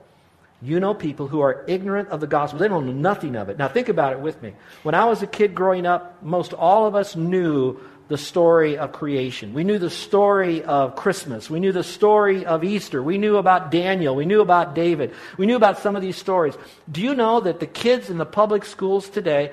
You 0.62 0.80
know 0.80 0.94
people 0.94 1.28
who 1.28 1.42
are 1.42 1.64
ignorant 1.68 2.10
of 2.10 2.20
the 2.20 2.28
gospel. 2.28 2.60
They 2.60 2.68
don't 2.68 2.88
know 2.88 2.92
nothing 2.92 3.36
of 3.36 3.50
it. 3.50 3.58
Now, 3.58 3.68
think 3.68 3.90
about 3.90 4.14
it 4.14 4.20
with 4.20 4.42
me. 4.42 4.54
When 4.84 4.96
I 4.96 5.06
was 5.06 5.22
a 5.22 5.28
kid 5.28 5.54
growing 5.54 5.86
up, 5.86 6.24
most 6.24 6.54
all 6.54 6.88
of 6.88 6.96
us 6.96 7.16
knew 7.16 7.80
the 8.08 8.18
story 8.18 8.78
of 8.78 8.92
creation. 8.92 9.54
We 9.54 9.64
knew 9.64 9.78
the 9.78 9.90
story 9.90 10.64
of 10.64 10.96
Christmas. 10.96 11.50
We 11.50 11.60
knew 11.60 11.72
the 11.72 11.84
story 11.84 12.46
of 12.46 12.64
Easter. 12.64 13.04
We 13.04 13.18
knew 13.18 13.38
about 13.38 13.70
Daniel. 13.70 14.16
We 14.16 14.26
knew 14.26 14.42
about 14.42 14.74
David. 14.74 15.14
We 15.38 15.46
knew 15.46 15.58
about 15.58 15.80
some 15.80 15.96
of 15.96 16.02
these 16.02 16.16
stories. 16.16 16.56
Do 16.92 17.02
you 17.02 17.14
know 17.14 17.42
that 17.42 17.60
the 17.60 17.68
kids 17.68 18.10
in 18.10 18.18
the 18.18 18.26
public 18.26 18.66
schools 18.66 19.10
today, 19.10 19.52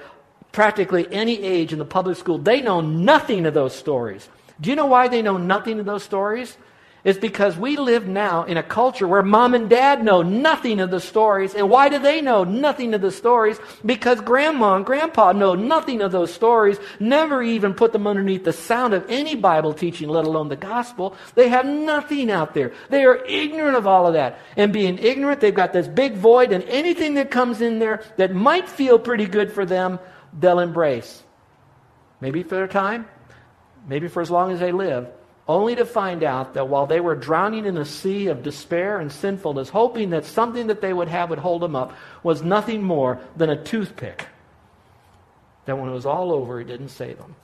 practically 0.52 1.06
any 1.12 1.42
age 1.42 1.73
in 1.73 1.78
the 1.78 1.84
public 1.84 2.16
school, 2.16 2.38
they 2.38 2.62
know 2.62 2.80
nothing 2.80 3.44
of 3.44 3.54
those 3.54 3.75
stories? 3.75 4.28
Do 4.61 4.70
you 4.70 4.76
know 4.76 4.87
why 4.87 5.08
they 5.08 5.20
know 5.20 5.37
nothing 5.37 5.80
of 5.80 5.87
those 5.87 6.04
stories? 6.04 6.56
Is 7.04 7.18
because 7.18 7.56
we 7.56 7.76
live 7.76 8.08
now 8.08 8.44
in 8.44 8.56
a 8.56 8.62
culture 8.62 9.06
where 9.06 9.23
mom 9.23 9.54
and 9.54 9.68
dad 9.68 10.02
know 10.02 10.23
nothing 10.23 10.80
of 10.80 10.90
the 10.90 11.00
stories. 11.00 11.54
And 11.54 11.68
why 11.68 11.90
do 11.90 11.99
they 11.99 12.23
know 12.23 12.44
nothing 12.44 12.94
of 12.94 13.02
the 13.02 13.11
stories? 13.11 13.61
Because 13.84 14.23
grandma 14.23 14.76
and 14.76 14.87
grandpa 14.87 15.32
know 15.32 15.54
nothing 15.54 16.00
of 16.00 16.12
those 16.12 16.32
stories, 16.32 16.78
never 16.99 17.42
even 17.42 17.75
put 17.75 17.92
them 17.92 18.06
underneath 18.06 18.44
the 18.44 18.54
sound 18.54 18.94
of 18.94 19.04
any 19.11 19.34
Bible 19.34 19.75
teaching, 19.75 20.08
let 20.08 20.25
alone 20.25 20.49
the 20.49 20.56
gospel. 20.56 21.14
They 21.34 21.50
have 21.50 21.66
nothing 21.66 22.30
out 22.30 22.54
there. 22.54 22.73
They 22.88 23.04
are 23.04 23.23
ignorant 23.26 23.76
of 23.76 23.87
all 23.87 24.06
of 24.06 24.14
that. 24.14 24.38
And 24.56 24.73
being 24.73 24.99
ignorant, 24.99 25.40
they've 25.40 25.54
got 25.54 25.75
this 25.75 25.87
big 25.87 26.14
void, 26.14 26.52
and 26.52 26.64
anything 26.64 27.14
that 27.14 27.30
comes 27.30 27.61
in 27.61 27.78
there 27.78 28.02
that 28.16 28.34
might 28.34 28.68
feel 28.68 28.99
pretty 28.99 29.26
good 29.26 29.52
for 29.52 29.66
them, 29.66 29.99
they'll 30.38 30.58
embrace. 30.58 31.23
Maybe 32.23 32.42
for 32.42 32.54
their 32.54 32.68
time, 32.68 33.06
maybe 33.87 34.08
for 34.08 34.23
as 34.23 34.30
long 34.30 34.50
as 34.52 34.61
they 34.61 34.73
live 34.73 35.08
only 35.46 35.74
to 35.76 35.84
find 35.84 36.22
out 36.22 36.54
that 36.54 36.68
while 36.68 36.86
they 36.86 37.00
were 37.00 37.14
drowning 37.14 37.66
in 37.66 37.76
a 37.76 37.84
sea 37.84 38.28
of 38.28 38.42
despair 38.42 38.98
and 38.98 39.12
sinfulness, 39.12 39.68
hoping 39.68 40.10
that 40.10 40.24
something 40.24 40.68
that 40.68 40.80
they 40.80 40.92
would 40.92 41.08
have 41.08 41.30
would 41.30 41.38
hold 41.38 41.60
them 41.60 41.76
up, 41.76 41.92
was 42.22 42.42
nothing 42.42 42.82
more 42.82 43.20
than 43.36 43.50
a 43.50 43.62
toothpick. 43.62 44.26
That 45.66 45.78
when 45.78 45.90
it 45.90 45.94
was 45.94 46.06
all 46.06 46.32
over, 46.32 46.60
it 46.60 46.66
didn't 46.66 46.88
save 46.88 47.18
them 47.18 47.34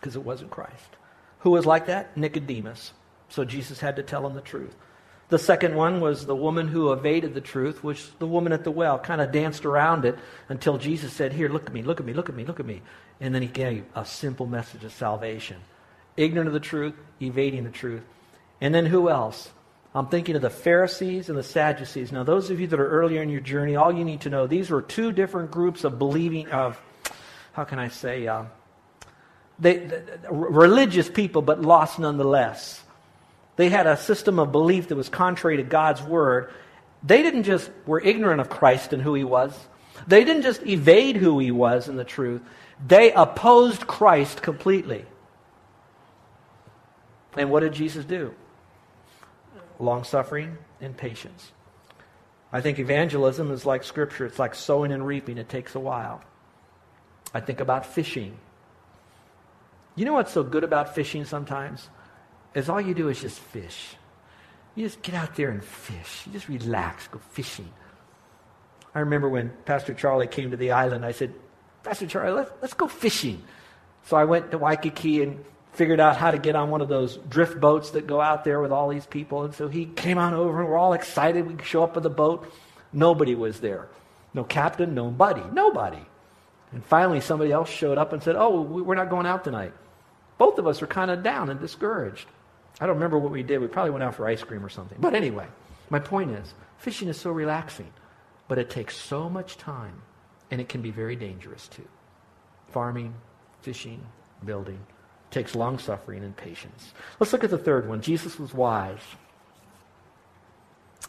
because 0.00 0.14
it 0.14 0.24
wasn't 0.24 0.50
Christ. 0.50 0.96
Who 1.40 1.50
was 1.50 1.66
like 1.66 1.86
that? 1.86 2.16
Nicodemus. 2.16 2.92
So 3.28 3.44
Jesus 3.44 3.80
had 3.80 3.96
to 3.96 4.02
tell 4.02 4.26
him 4.26 4.34
the 4.34 4.40
truth. 4.40 4.74
The 5.28 5.38
second 5.38 5.74
one 5.74 6.00
was 6.00 6.26
the 6.26 6.36
woman 6.36 6.68
who 6.68 6.92
evaded 6.92 7.34
the 7.34 7.40
truth, 7.40 7.82
which 7.82 8.06
the 8.18 8.26
woman 8.26 8.52
at 8.52 8.64
the 8.64 8.70
well 8.70 8.98
kind 8.98 9.20
of 9.20 9.32
danced 9.32 9.64
around 9.64 10.04
it 10.04 10.16
until 10.48 10.76
Jesus 10.76 11.12
said, 11.12 11.32
Here, 11.32 11.48
look 11.48 11.66
at 11.66 11.72
me, 11.72 11.82
look 11.82 11.98
at 11.98 12.06
me, 12.06 12.12
look 12.12 12.28
at 12.28 12.34
me, 12.34 12.44
look 12.44 12.60
at 12.60 12.66
me. 12.66 12.82
And 13.20 13.34
then 13.34 13.42
he 13.42 13.48
gave 13.48 13.84
a 13.94 14.04
simple 14.04 14.46
message 14.46 14.84
of 14.84 14.92
salvation 14.92 15.56
ignorant 16.16 16.48
of 16.48 16.54
the 16.54 16.60
truth, 16.60 16.94
evading 17.20 17.64
the 17.64 17.70
truth. 17.70 18.02
And 18.60 18.74
then 18.74 18.86
who 18.86 19.08
else? 19.08 19.50
I'm 19.94 20.06
thinking 20.06 20.36
of 20.36 20.42
the 20.42 20.50
Pharisees 20.50 21.28
and 21.28 21.36
the 21.36 21.42
Sadducees. 21.42 22.12
Now, 22.12 22.22
those 22.22 22.50
of 22.50 22.60
you 22.60 22.66
that 22.68 22.80
are 22.80 22.88
earlier 22.88 23.22
in 23.22 23.28
your 23.28 23.40
journey, 23.40 23.76
all 23.76 23.92
you 23.92 24.04
need 24.04 24.22
to 24.22 24.30
know, 24.30 24.46
these 24.46 24.70
were 24.70 24.80
two 24.80 25.12
different 25.12 25.50
groups 25.50 25.84
of 25.84 25.98
believing, 25.98 26.48
of, 26.48 26.80
how 27.52 27.64
can 27.64 27.78
I 27.78 27.88
say, 27.88 28.26
uh, 28.26 28.44
they, 29.58 29.78
they, 29.78 30.02
religious 30.30 31.10
people, 31.10 31.42
but 31.42 31.60
lost 31.60 31.98
nonetheless. 31.98 32.82
They 33.56 33.68
had 33.68 33.86
a 33.86 33.98
system 33.98 34.38
of 34.38 34.50
belief 34.50 34.88
that 34.88 34.96
was 34.96 35.10
contrary 35.10 35.58
to 35.58 35.62
God's 35.62 36.02
word. 36.02 36.50
They 37.02 37.22
didn't 37.22 37.42
just 37.42 37.70
were 37.84 38.00
ignorant 38.00 38.40
of 38.40 38.48
Christ 38.48 38.94
and 38.94 39.02
who 39.02 39.12
he 39.12 39.24
was. 39.24 39.54
They 40.06 40.24
didn't 40.24 40.42
just 40.42 40.66
evade 40.66 41.16
who 41.16 41.38
he 41.38 41.50
was 41.50 41.88
and 41.88 41.98
the 41.98 42.04
truth. 42.04 42.40
They 42.86 43.12
opposed 43.12 43.86
Christ 43.86 44.40
completely. 44.40 45.04
And 47.36 47.50
what 47.50 47.60
did 47.60 47.72
Jesus 47.72 48.04
do? 48.04 48.34
Long 49.78 50.04
suffering 50.04 50.58
and 50.80 50.96
patience. 50.96 51.52
I 52.52 52.60
think 52.60 52.78
evangelism 52.78 53.50
is 53.50 53.64
like 53.64 53.82
scripture. 53.82 54.26
It's 54.26 54.38
like 54.38 54.54
sowing 54.54 54.92
and 54.92 55.06
reaping. 55.06 55.38
It 55.38 55.48
takes 55.48 55.74
a 55.74 55.80
while. 55.80 56.22
I 57.32 57.40
think 57.40 57.60
about 57.60 57.86
fishing. 57.86 58.36
You 59.96 60.04
know 60.04 60.12
what's 60.12 60.32
so 60.32 60.42
good 60.42 60.64
about 60.64 60.94
fishing 60.94 61.24
sometimes? 61.24 61.88
Is 62.54 62.68
all 62.68 62.80
you 62.80 62.94
do 62.94 63.08
is 63.08 63.20
just 63.20 63.38
fish. 63.38 63.96
You 64.74 64.84
just 64.84 65.00
get 65.02 65.14
out 65.14 65.34
there 65.36 65.50
and 65.50 65.64
fish. 65.64 66.26
You 66.26 66.32
just 66.32 66.48
relax, 66.48 67.08
go 67.08 67.18
fishing. 67.18 67.70
I 68.94 69.00
remember 69.00 69.28
when 69.28 69.50
Pastor 69.64 69.94
Charlie 69.94 70.26
came 70.26 70.50
to 70.50 70.56
the 70.56 70.72
island, 70.72 71.04
I 71.04 71.12
said, 71.12 71.32
Pastor 71.82 72.06
Charlie, 72.06 72.32
let's, 72.32 72.52
let's 72.60 72.74
go 72.74 72.88
fishing. 72.88 73.42
So 74.04 74.16
I 74.16 74.24
went 74.24 74.50
to 74.50 74.58
Waikiki 74.58 75.22
and 75.22 75.42
figured 75.72 76.00
out 76.00 76.16
how 76.16 76.30
to 76.30 76.38
get 76.38 76.54
on 76.54 76.70
one 76.70 76.80
of 76.80 76.88
those 76.88 77.16
drift 77.28 77.60
boats 77.60 77.90
that 77.90 78.06
go 78.06 78.20
out 78.20 78.44
there 78.44 78.60
with 78.60 78.72
all 78.72 78.88
these 78.88 79.06
people. 79.06 79.44
And 79.44 79.54
so 79.54 79.68
he 79.68 79.86
came 79.86 80.18
on 80.18 80.34
over, 80.34 80.60
and 80.60 80.68
we're 80.68 80.76
all 80.76 80.92
excited. 80.92 81.46
We 81.46 81.62
show 81.64 81.82
up 81.82 81.94
with 81.94 82.04
the 82.04 82.10
boat. 82.10 82.52
Nobody 82.92 83.34
was 83.34 83.60
there. 83.60 83.88
No 84.34 84.44
captain, 84.44 84.94
nobody, 84.94 85.42
nobody. 85.52 86.04
And 86.72 86.84
finally, 86.84 87.20
somebody 87.20 87.52
else 87.52 87.70
showed 87.70 87.98
up 87.98 88.12
and 88.12 88.22
said, 88.22 88.36
Oh, 88.36 88.60
we're 88.60 88.94
not 88.94 89.10
going 89.10 89.26
out 89.26 89.44
tonight. 89.44 89.72
Both 90.38 90.58
of 90.58 90.66
us 90.66 90.80
were 90.80 90.86
kind 90.86 91.10
of 91.10 91.22
down 91.22 91.50
and 91.50 91.60
discouraged. 91.60 92.26
I 92.80 92.86
don't 92.86 92.96
remember 92.96 93.18
what 93.18 93.32
we 93.32 93.42
did. 93.42 93.60
We 93.60 93.66
probably 93.66 93.90
went 93.90 94.02
out 94.02 94.14
for 94.14 94.26
ice 94.26 94.42
cream 94.42 94.64
or 94.64 94.70
something. 94.70 94.98
But 95.00 95.14
anyway, 95.14 95.46
my 95.90 95.98
point 95.98 96.30
is 96.30 96.54
fishing 96.78 97.08
is 97.08 97.18
so 97.20 97.30
relaxing, 97.30 97.92
but 98.48 98.58
it 98.58 98.70
takes 98.70 98.96
so 98.96 99.28
much 99.28 99.58
time, 99.58 100.02
and 100.50 100.60
it 100.60 100.68
can 100.68 100.80
be 100.80 100.90
very 100.90 101.14
dangerous 101.14 101.68
too. 101.68 101.86
Farming, 102.68 103.14
fishing, 103.60 104.04
building 104.44 104.80
takes 105.32 105.54
long 105.54 105.78
suffering 105.78 106.22
and 106.22 106.36
patience. 106.36 106.92
Let's 107.18 107.32
look 107.32 107.42
at 107.44 107.50
the 107.50 107.58
third 107.58 107.88
one. 107.88 108.00
Jesus 108.00 108.38
was 108.38 108.54
wise. 108.54 109.00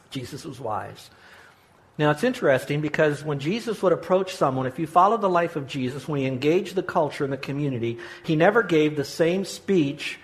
Jesus 0.09 0.45
was 0.45 0.59
wise. 0.59 1.09
Now, 1.97 2.09
it's 2.09 2.23
interesting 2.23 2.81
because 2.81 3.23
when 3.23 3.39
Jesus 3.39 3.83
would 3.83 3.93
approach 3.93 4.35
someone, 4.35 4.65
if 4.65 4.79
you 4.79 4.87
follow 4.87 5.17
the 5.17 5.29
life 5.29 5.55
of 5.55 5.67
Jesus, 5.67 6.07
when 6.07 6.21
he 6.21 6.25
engaged 6.25 6.73
the 6.73 6.81
culture 6.81 7.23
and 7.23 7.31
the 7.31 7.37
community, 7.37 7.99
he 8.23 8.35
never 8.35 8.63
gave 8.63 8.95
the 8.95 9.03
same 9.03 9.45
speech 9.45 10.17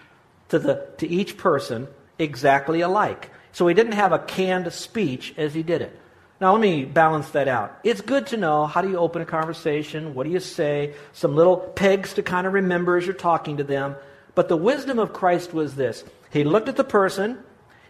to, 0.49 0.57
the, 0.57 0.87
to 0.97 1.07
each 1.07 1.37
person 1.37 1.87
exactly 2.17 2.81
alike. 2.81 3.29
So 3.51 3.67
he 3.67 3.75
didn't 3.75 3.93
have 3.93 4.11
a 4.11 4.19
canned 4.19 4.71
speech 4.73 5.33
as 5.37 5.53
he 5.53 5.61
did 5.61 5.81
it. 5.81 5.99
Now, 6.41 6.53
let 6.53 6.61
me 6.61 6.85
balance 6.85 7.31
that 7.31 7.49
out. 7.49 7.79
It's 7.83 7.99
good 7.99 8.27
to 8.27 8.37
know 8.37 8.65
how 8.65 8.81
do 8.81 8.89
you 8.89 8.97
open 8.97 9.21
a 9.21 9.25
conversation? 9.25 10.13
What 10.13 10.25
do 10.25 10.31
you 10.31 10.39
say? 10.39 10.93
Some 11.11 11.35
little 11.35 11.57
pegs 11.57 12.13
to 12.13 12.23
kind 12.23 12.47
of 12.47 12.53
remember 12.53 12.95
as 12.95 13.05
you're 13.05 13.13
talking 13.13 13.57
to 13.57 13.63
them. 13.63 13.95
But 14.35 14.47
the 14.47 14.55
wisdom 14.55 14.99
of 14.99 15.11
Christ 15.11 15.53
was 15.53 15.75
this 15.75 16.05
He 16.31 16.45
looked 16.45 16.69
at 16.69 16.77
the 16.77 16.85
person, 16.85 17.39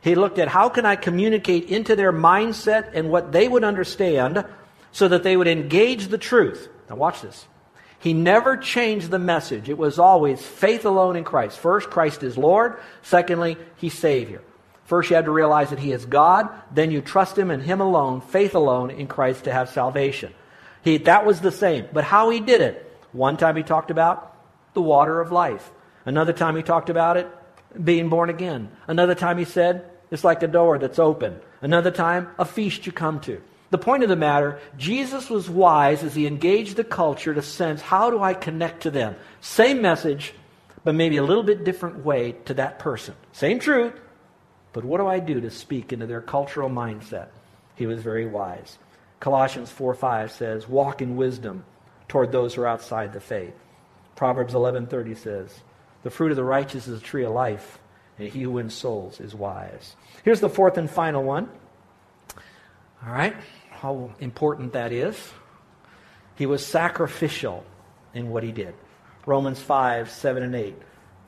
He 0.02 0.16
looked 0.16 0.40
at 0.40 0.48
how 0.48 0.68
can 0.68 0.84
I 0.84 0.96
communicate 0.96 1.66
into 1.66 1.96
their 1.96 2.12
mindset 2.12 2.90
and 2.96 3.12
what 3.12 3.32
they 3.32 3.48
would 3.48 3.64
understand 3.64 4.44
so 4.92 5.08
that 5.08 5.22
they 5.22 5.38
would 5.38 5.48
engage 5.48 6.08
the 6.08 6.18
truth. 6.18 6.70
Now, 6.90 6.96
watch 6.96 7.22
this. 7.22 7.46
He 8.00 8.14
never 8.14 8.58
changed 8.58 9.12
the 9.12 9.20
message. 9.20 9.70
It 9.70 9.78
was 9.78 10.00
always 10.00 10.42
faith 10.42 10.86
alone 10.86 11.18
in 11.18 11.24
Christ. 11.24 11.60
First, 11.60 11.92
Christ 11.92 12.24
is 12.24 12.36
Lord. 12.36 12.80
Secondly, 13.04 13.58
He's 13.76 13.94
Savior. 13.94 14.42
First, 14.90 15.12
you 15.12 15.18
have 15.18 15.26
to 15.26 15.32
realize 15.32 15.70
that 15.70 15.78
He 15.78 15.92
is 15.92 16.04
God. 16.04 16.50
Then 16.74 16.90
you 16.90 17.00
trust 17.00 17.38
Him 17.38 17.52
and 17.52 17.62
Him 17.62 17.80
alone, 17.80 18.22
faith 18.22 18.56
alone 18.56 18.90
in 18.90 19.06
Christ 19.06 19.44
to 19.44 19.54
have 19.54 19.70
salvation. 19.70 20.34
He, 20.82 20.98
that 20.98 21.28
was 21.28 21.42
the 21.42 21.52
same. 21.52 21.86
But 21.94 22.06
how 22.06 22.32
He 22.32 22.40
did 22.40 22.60
it. 22.60 22.92
One 23.12 23.38
time 23.38 23.56
He 23.56 23.62
talked 23.62 23.92
about 23.92 24.36
the 24.74 24.82
water 24.82 25.22
of 25.22 25.32
life. 25.32 25.70
Another 26.06 26.34
time 26.34 26.56
He 26.56 26.64
talked 26.64 26.90
about 26.90 27.18
it 27.18 27.28
being 27.84 28.10
born 28.10 28.32
again. 28.32 28.72
Another 28.88 29.14
time 29.14 29.38
He 29.38 29.46
said, 29.46 29.88
It's 30.10 30.24
like 30.24 30.42
a 30.42 30.48
door 30.48 30.80
that's 30.80 30.98
open. 30.98 31.40
Another 31.62 31.92
time, 31.92 32.30
a 32.40 32.46
feast 32.46 32.88
you 32.88 32.92
come 32.92 33.20
to. 33.20 33.40
The 33.70 33.78
point 33.78 34.02
of 34.02 34.10
the 34.10 34.16
matter, 34.16 34.60
Jesus 34.76 35.30
was 35.30 35.52
wise 35.52 36.04
as 36.04 36.16
he 36.16 36.26
engaged 36.26 36.78
the 36.78 36.84
culture 36.84 37.36
to 37.36 37.44
sense 37.44 37.80
how 37.80 38.10
do 38.10 38.24
I 38.24 38.34
connect 38.34 38.82
to 38.84 38.90
them? 38.90 39.16
Same 39.42 39.84
message, 39.84 40.34
but 40.84 40.96
maybe 40.96 41.18
a 41.18 41.24
little 41.24 41.44
bit 41.44 41.64
different 41.64 42.04
way 42.04 42.32
to 42.46 42.56
that 42.56 42.80
person. 42.80 43.14
Same 43.34 43.60
truth, 43.60 43.94
but 44.74 44.84
what 44.84 45.00
do 45.00 45.08
I 45.08 45.20
do 45.20 45.42
to 45.42 45.52
speak 45.52 45.92
into 45.92 46.08
their 46.08 46.22
cultural 46.22 46.70
mindset? 46.70 47.30
He 47.76 47.86
was 47.86 48.02
very 48.02 48.26
wise. 48.26 48.78
Colossians 49.20 49.72
4 49.72 49.94
5 49.94 50.32
says, 50.32 50.68
Walk 50.68 51.02
in 51.02 51.16
wisdom 51.16 51.66
toward 52.08 52.32
those 52.32 52.54
who 52.54 52.62
are 52.64 52.68
outside 52.68 53.14
the 53.14 53.20
faith. 53.20 53.54
Proverbs 54.20 54.54
11:30 54.54 55.16
says, 55.16 55.62
"The 56.04 56.10
fruit 56.10 56.32
of 56.32 56.36
the 56.36 56.44
righteous 56.44 56.90
is 56.90 57.00
a 57.00 57.04
tree 57.04 57.24
of 57.24 57.32
life, 57.32 57.80
and 58.18 58.28
he 58.28 58.42
who 58.42 58.52
wins 58.52 58.74
souls 58.74 59.22
is 59.22 59.34
wise." 59.34 59.96
Here's 60.24 60.42
the 60.42 60.50
fourth 60.50 60.78
and 60.78 60.90
final 60.90 61.24
one. 61.24 61.48
All 63.06 63.14
right, 63.14 63.36
how 63.70 64.10
important 64.20 64.74
that 64.74 64.92
is. 64.92 65.32
He 66.36 66.46
was 66.46 66.66
sacrificial 66.66 67.64
in 68.14 68.30
what 68.30 68.44
he 68.44 68.52
did. 68.52 68.74
Romans 69.26 69.62
5, 69.62 70.10
7 70.10 70.44
and 70.44 70.54
8. 70.54 70.76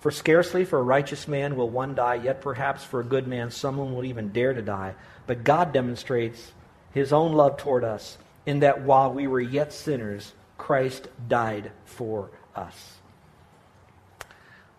For 0.01 0.09
scarcely 0.09 0.65
for 0.65 0.79
a 0.79 0.83
righteous 0.83 1.27
man 1.27 1.55
will 1.55 1.69
one 1.69 1.93
die, 1.93 2.15
yet 2.15 2.41
perhaps 2.41 2.83
for 2.83 2.99
a 2.99 3.05
good 3.05 3.27
man 3.27 3.51
someone 3.51 3.93
will 3.93 4.03
even 4.03 4.29
dare 4.29 4.51
to 4.51 4.61
die. 4.63 4.95
But 5.27 5.43
God 5.43 5.71
demonstrates 5.73 6.53
his 6.91 7.13
own 7.13 7.33
love 7.33 7.57
toward 7.57 7.83
us 7.83 8.17
in 8.47 8.61
that 8.61 8.81
while 8.81 9.13
we 9.13 9.27
were 9.27 9.39
yet 9.39 9.71
sinners, 9.71 10.33
Christ 10.57 11.07
died 11.27 11.71
for 11.85 12.31
us. 12.55 12.95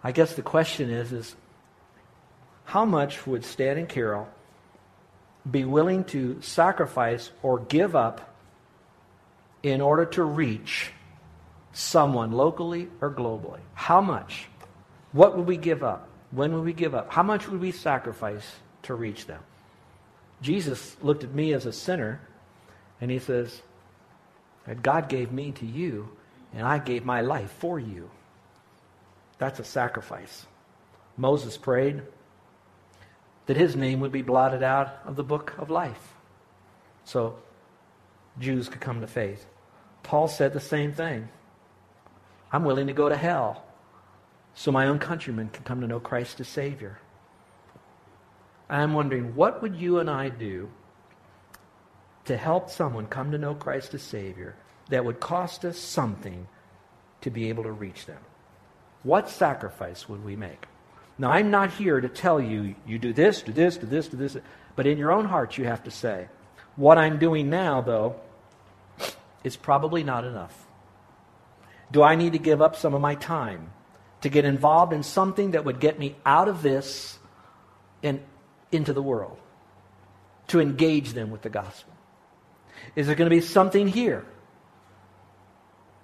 I 0.02 0.10
guess 0.10 0.34
the 0.34 0.42
question 0.42 0.90
is, 0.90 1.12
is 1.12 1.36
how 2.64 2.84
much 2.84 3.24
would 3.24 3.44
Stan 3.44 3.78
and 3.78 3.88
Carol 3.88 4.28
be 5.48 5.64
willing 5.64 6.02
to 6.06 6.42
sacrifice 6.42 7.30
or 7.44 7.60
give 7.60 7.94
up 7.94 8.34
in 9.62 9.80
order 9.80 10.04
to 10.04 10.24
reach 10.24 10.90
someone 11.72 12.32
locally 12.32 12.88
or 13.00 13.08
globally? 13.08 13.60
How 13.74 14.00
much? 14.00 14.48
What 15.12 15.36
would 15.36 15.46
we 15.46 15.56
give 15.56 15.82
up? 15.82 16.08
When 16.30 16.54
would 16.54 16.64
we 16.64 16.72
give 16.72 16.94
up? 16.94 17.12
How 17.12 17.22
much 17.22 17.48
would 17.48 17.60
we 17.60 17.72
sacrifice 17.72 18.56
to 18.84 18.94
reach 18.94 19.26
them? 19.26 19.40
Jesus 20.40 20.96
looked 21.02 21.24
at 21.24 21.34
me 21.34 21.52
as 21.52 21.66
a 21.66 21.72
sinner 21.72 22.20
and 23.00 23.10
he 23.10 23.18
says, 23.18 23.62
God 24.82 25.08
gave 25.08 25.30
me 25.30 25.52
to 25.52 25.66
you 25.66 26.08
and 26.54 26.66
I 26.66 26.78
gave 26.78 27.04
my 27.04 27.20
life 27.20 27.52
for 27.58 27.78
you. 27.78 28.10
That's 29.38 29.60
a 29.60 29.64
sacrifice. 29.64 30.46
Moses 31.16 31.56
prayed 31.56 32.02
that 33.46 33.56
his 33.56 33.76
name 33.76 34.00
would 34.00 34.12
be 34.12 34.22
blotted 34.22 34.62
out 34.62 35.00
of 35.04 35.16
the 35.16 35.24
book 35.24 35.54
of 35.58 35.68
life 35.68 36.14
so 37.04 37.36
Jews 38.38 38.68
could 38.68 38.80
come 38.80 39.00
to 39.00 39.06
faith. 39.06 39.44
Paul 40.02 40.28
said 40.28 40.52
the 40.52 40.60
same 40.60 40.92
thing. 40.92 41.28
I'm 42.50 42.64
willing 42.64 42.86
to 42.86 42.92
go 42.92 43.08
to 43.08 43.16
hell 43.16 43.64
so 44.54 44.70
my 44.70 44.86
own 44.86 44.98
countrymen 44.98 45.48
can 45.50 45.64
come 45.64 45.80
to 45.80 45.86
know 45.86 46.00
Christ 46.00 46.40
as 46.40 46.48
Savior. 46.48 46.98
I'm 48.68 48.94
wondering, 48.94 49.34
what 49.34 49.62
would 49.62 49.76
you 49.76 49.98
and 49.98 50.08
I 50.08 50.28
do 50.28 50.70
to 52.24 52.36
help 52.36 52.70
someone 52.70 53.06
come 53.06 53.32
to 53.32 53.38
know 53.38 53.54
Christ 53.54 53.94
as 53.94 54.02
Savior 54.02 54.56
that 54.88 55.04
would 55.04 55.20
cost 55.20 55.64
us 55.64 55.78
something 55.78 56.48
to 57.20 57.30
be 57.30 57.48
able 57.48 57.64
to 57.64 57.72
reach 57.72 58.06
them? 58.06 58.20
What 59.02 59.28
sacrifice 59.28 60.08
would 60.08 60.24
we 60.24 60.36
make? 60.36 60.66
Now, 61.18 61.30
I'm 61.30 61.50
not 61.50 61.72
here 61.72 62.00
to 62.00 62.08
tell 62.08 62.40
you, 62.40 62.74
you 62.86 62.98
do 62.98 63.12
this, 63.12 63.42
do 63.42 63.52
this, 63.52 63.76
do 63.76 63.86
this, 63.86 64.08
do 64.08 64.16
this, 64.16 64.36
but 64.76 64.86
in 64.86 64.98
your 64.98 65.12
own 65.12 65.26
heart, 65.26 65.58
you 65.58 65.64
have 65.64 65.84
to 65.84 65.90
say, 65.90 66.28
what 66.76 66.96
I'm 66.96 67.18
doing 67.18 67.50
now, 67.50 67.80
though, 67.82 68.16
is 69.44 69.56
probably 69.56 70.02
not 70.02 70.24
enough. 70.24 70.66
Do 71.90 72.02
I 72.02 72.14
need 72.14 72.32
to 72.32 72.38
give 72.38 72.62
up 72.62 72.76
some 72.76 72.94
of 72.94 73.00
my 73.00 73.14
time 73.14 73.72
to 74.22 74.28
get 74.28 74.44
involved 74.44 74.92
in 74.92 75.02
something 75.02 75.52
that 75.52 75.64
would 75.64 75.78
get 75.78 75.98
me 75.98 76.16
out 76.24 76.48
of 76.48 76.62
this 76.62 77.18
and 78.02 78.20
into 78.70 78.92
the 78.92 79.02
world? 79.02 79.38
To 80.48 80.60
engage 80.60 81.12
them 81.12 81.30
with 81.30 81.42
the 81.42 81.50
gospel? 81.50 81.92
Is 82.96 83.06
there 83.06 83.14
going 83.14 83.30
to 83.30 83.34
be 83.34 83.40
something 83.40 83.86
here? 83.86 84.24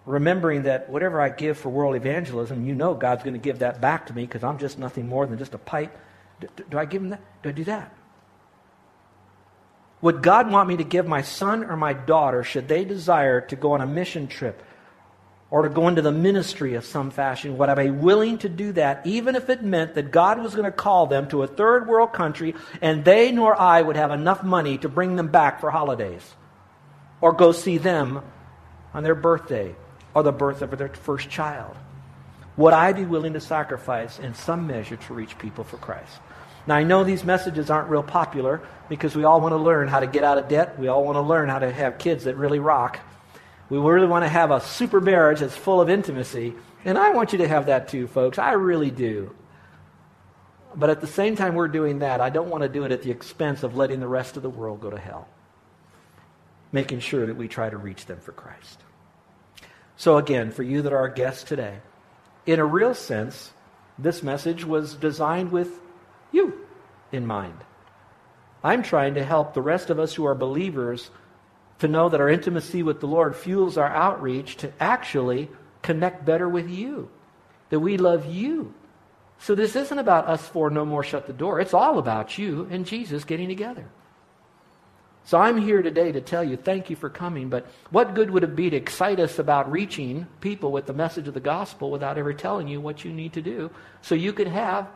Remembering 0.06 0.62
that 0.62 0.88
whatever 0.88 1.20
I 1.20 1.28
give 1.28 1.58
for 1.58 1.68
world 1.68 1.96
evangelism, 1.96 2.64
you 2.64 2.74
know 2.74 2.94
God's 2.94 3.22
going 3.22 3.34
to 3.34 3.40
give 3.40 3.58
that 3.58 3.80
back 3.80 4.06
to 4.06 4.14
me 4.14 4.22
because 4.22 4.42
I'm 4.42 4.58
just 4.58 4.78
nothing 4.78 5.06
more 5.06 5.26
than 5.26 5.38
just 5.38 5.54
a 5.54 5.58
pipe. 5.58 5.96
Do, 6.40 6.48
do 6.70 6.78
I 6.78 6.84
give 6.84 7.02
him 7.02 7.10
that? 7.10 7.20
Do 7.42 7.48
I 7.50 7.52
do 7.52 7.64
that? 7.64 7.92
Would 10.00 10.22
God 10.22 10.50
want 10.50 10.68
me 10.68 10.76
to 10.76 10.84
give 10.84 11.06
my 11.06 11.22
son 11.22 11.64
or 11.64 11.76
my 11.76 11.92
daughter, 11.92 12.44
should 12.44 12.68
they 12.68 12.84
desire 12.84 13.40
to 13.42 13.56
go 13.56 13.72
on 13.72 13.80
a 13.80 13.86
mission 13.86 14.28
trip 14.28 14.62
or 15.50 15.62
to 15.62 15.68
go 15.68 15.88
into 15.88 16.02
the 16.02 16.12
ministry 16.12 16.74
of 16.74 16.84
some 16.84 17.10
fashion, 17.10 17.56
would 17.56 17.68
I 17.68 17.74
be 17.74 17.90
willing 17.90 18.38
to 18.38 18.48
do 18.48 18.72
that, 18.72 19.06
even 19.06 19.34
if 19.34 19.48
it 19.48 19.62
meant 19.62 19.94
that 19.94 20.10
God 20.10 20.42
was 20.42 20.54
going 20.54 20.66
to 20.66 20.72
call 20.72 21.06
them 21.06 21.28
to 21.28 21.42
a 21.42 21.46
third 21.46 21.88
world 21.88 22.12
country 22.12 22.54
and 22.82 23.04
they 23.04 23.32
nor 23.32 23.58
I 23.58 23.80
would 23.80 23.96
have 23.96 24.10
enough 24.10 24.42
money 24.42 24.76
to 24.78 24.88
bring 24.88 25.16
them 25.16 25.28
back 25.28 25.60
for 25.60 25.70
holidays 25.70 26.34
or 27.20 27.32
go 27.32 27.52
see 27.52 27.78
them 27.78 28.22
on 28.92 29.04
their 29.04 29.14
birthday 29.14 29.74
or 30.14 30.22
the 30.22 30.32
birth 30.32 30.60
of 30.60 30.76
their 30.76 30.88
first 30.88 31.30
child? 31.30 31.76
Would 32.58 32.74
I 32.74 32.92
be 32.92 33.04
willing 33.04 33.34
to 33.34 33.40
sacrifice 33.40 34.18
in 34.18 34.34
some 34.34 34.66
measure 34.66 34.96
to 34.96 35.14
reach 35.14 35.38
people 35.38 35.64
for 35.64 35.76
Christ? 35.76 36.12
Now, 36.66 36.74
I 36.74 36.82
know 36.82 37.04
these 37.04 37.24
messages 37.24 37.70
aren't 37.70 37.88
real 37.88 38.02
popular 38.02 38.60
because 38.90 39.16
we 39.16 39.24
all 39.24 39.40
want 39.40 39.52
to 39.52 39.56
learn 39.56 39.88
how 39.88 40.00
to 40.00 40.06
get 40.06 40.24
out 40.24 40.36
of 40.36 40.48
debt. 40.48 40.78
We 40.78 40.88
all 40.88 41.04
want 41.04 41.16
to 41.16 41.22
learn 41.22 41.48
how 41.48 41.60
to 41.60 41.72
have 41.72 41.98
kids 41.98 42.24
that 42.24 42.36
really 42.36 42.58
rock. 42.58 43.00
We 43.68 43.78
really 43.78 44.06
want 44.06 44.24
to 44.24 44.28
have 44.28 44.50
a 44.50 44.60
super 44.60 45.00
marriage 45.00 45.40
that's 45.40 45.56
full 45.56 45.80
of 45.80 45.90
intimacy. 45.90 46.54
And 46.84 46.96
I 46.96 47.10
want 47.10 47.32
you 47.32 47.38
to 47.38 47.48
have 47.48 47.66
that 47.66 47.88
too, 47.88 48.06
folks. 48.06 48.38
I 48.38 48.52
really 48.52 48.90
do. 48.90 49.34
But 50.74 50.90
at 50.90 51.00
the 51.00 51.06
same 51.06 51.36
time 51.36 51.54
we're 51.54 51.68
doing 51.68 52.00
that, 52.00 52.20
I 52.20 52.30
don't 52.30 52.48
want 52.48 52.62
to 52.62 52.68
do 52.68 52.84
it 52.84 52.92
at 52.92 53.02
the 53.02 53.10
expense 53.10 53.62
of 53.62 53.76
letting 53.76 54.00
the 54.00 54.08
rest 54.08 54.36
of 54.36 54.42
the 54.42 54.50
world 54.50 54.80
go 54.80 54.90
to 54.90 54.98
hell. 54.98 55.28
Making 56.72 57.00
sure 57.00 57.26
that 57.26 57.36
we 57.36 57.48
try 57.48 57.68
to 57.68 57.76
reach 57.76 58.06
them 58.06 58.20
for 58.20 58.32
Christ. 58.32 58.80
So, 59.96 60.16
again, 60.18 60.52
for 60.52 60.62
you 60.62 60.82
that 60.82 60.92
are 60.92 60.98
our 60.98 61.08
guests 61.08 61.42
today, 61.42 61.78
in 62.46 62.60
a 62.60 62.64
real 62.64 62.94
sense, 62.94 63.52
this 63.98 64.22
message 64.22 64.64
was 64.64 64.94
designed 64.94 65.50
with 65.50 65.80
you 66.30 66.66
in 67.10 67.26
mind. 67.26 67.58
I'm 68.62 68.82
trying 68.82 69.14
to 69.14 69.24
help 69.24 69.54
the 69.54 69.62
rest 69.62 69.90
of 69.90 69.98
us 69.98 70.14
who 70.14 70.24
are 70.26 70.34
believers 70.34 71.10
to 71.78 71.88
know 71.88 72.08
that 72.08 72.20
our 72.20 72.28
intimacy 72.28 72.82
with 72.82 73.00
the 73.00 73.06
Lord 73.06 73.36
fuels 73.36 73.78
our 73.78 73.88
outreach 73.88 74.56
to 74.58 74.72
actually 74.80 75.48
connect 75.82 76.24
better 76.24 76.48
with 76.48 76.68
you, 76.68 77.08
that 77.70 77.80
we 77.80 77.96
love 77.96 78.26
you. 78.26 78.74
So 79.38 79.54
this 79.54 79.76
isn't 79.76 79.98
about 79.98 80.26
us 80.26 80.46
four 80.46 80.70
no 80.70 80.84
more 80.84 81.04
shut 81.04 81.26
the 81.26 81.32
door. 81.32 81.60
It's 81.60 81.74
all 81.74 81.98
about 81.98 82.38
you 82.38 82.66
and 82.70 82.84
Jesus 82.84 83.24
getting 83.24 83.48
together. 83.48 83.86
So 85.24 85.38
I'm 85.38 85.58
here 85.58 85.82
today 85.82 86.10
to 86.10 86.22
tell 86.22 86.42
you 86.42 86.56
thank 86.56 86.88
you 86.88 86.96
for 86.96 87.10
coming, 87.10 87.50
but 87.50 87.66
what 87.90 88.14
good 88.14 88.30
would 88.30 88.44
it 88.44 88.56
be 88.56 88.70
to 88.70 88.76
excite 88.76 89.20
us 89.20 89.38
about 89.38 89.70
reaching 89.70 90.26
people 90.40 90.72
with 90.72 90.86
the 90.86 90.94
message 90.94 91.28
of 91.28 91.34
the 91.34 91.40
gospel 91.40 91.90
without 91.90 92.16
ever 92.16 92.32
telling 92.32 92.66
you 92.66 92.80
what 92.80 93.04
you 93.04 93.12
need 93.12 93.34
to 93.34 93.42
do 93.42 93.70
so 94.00 94.14
you 94.14 94.32
could 94.32 94.48
have 94.48 94.88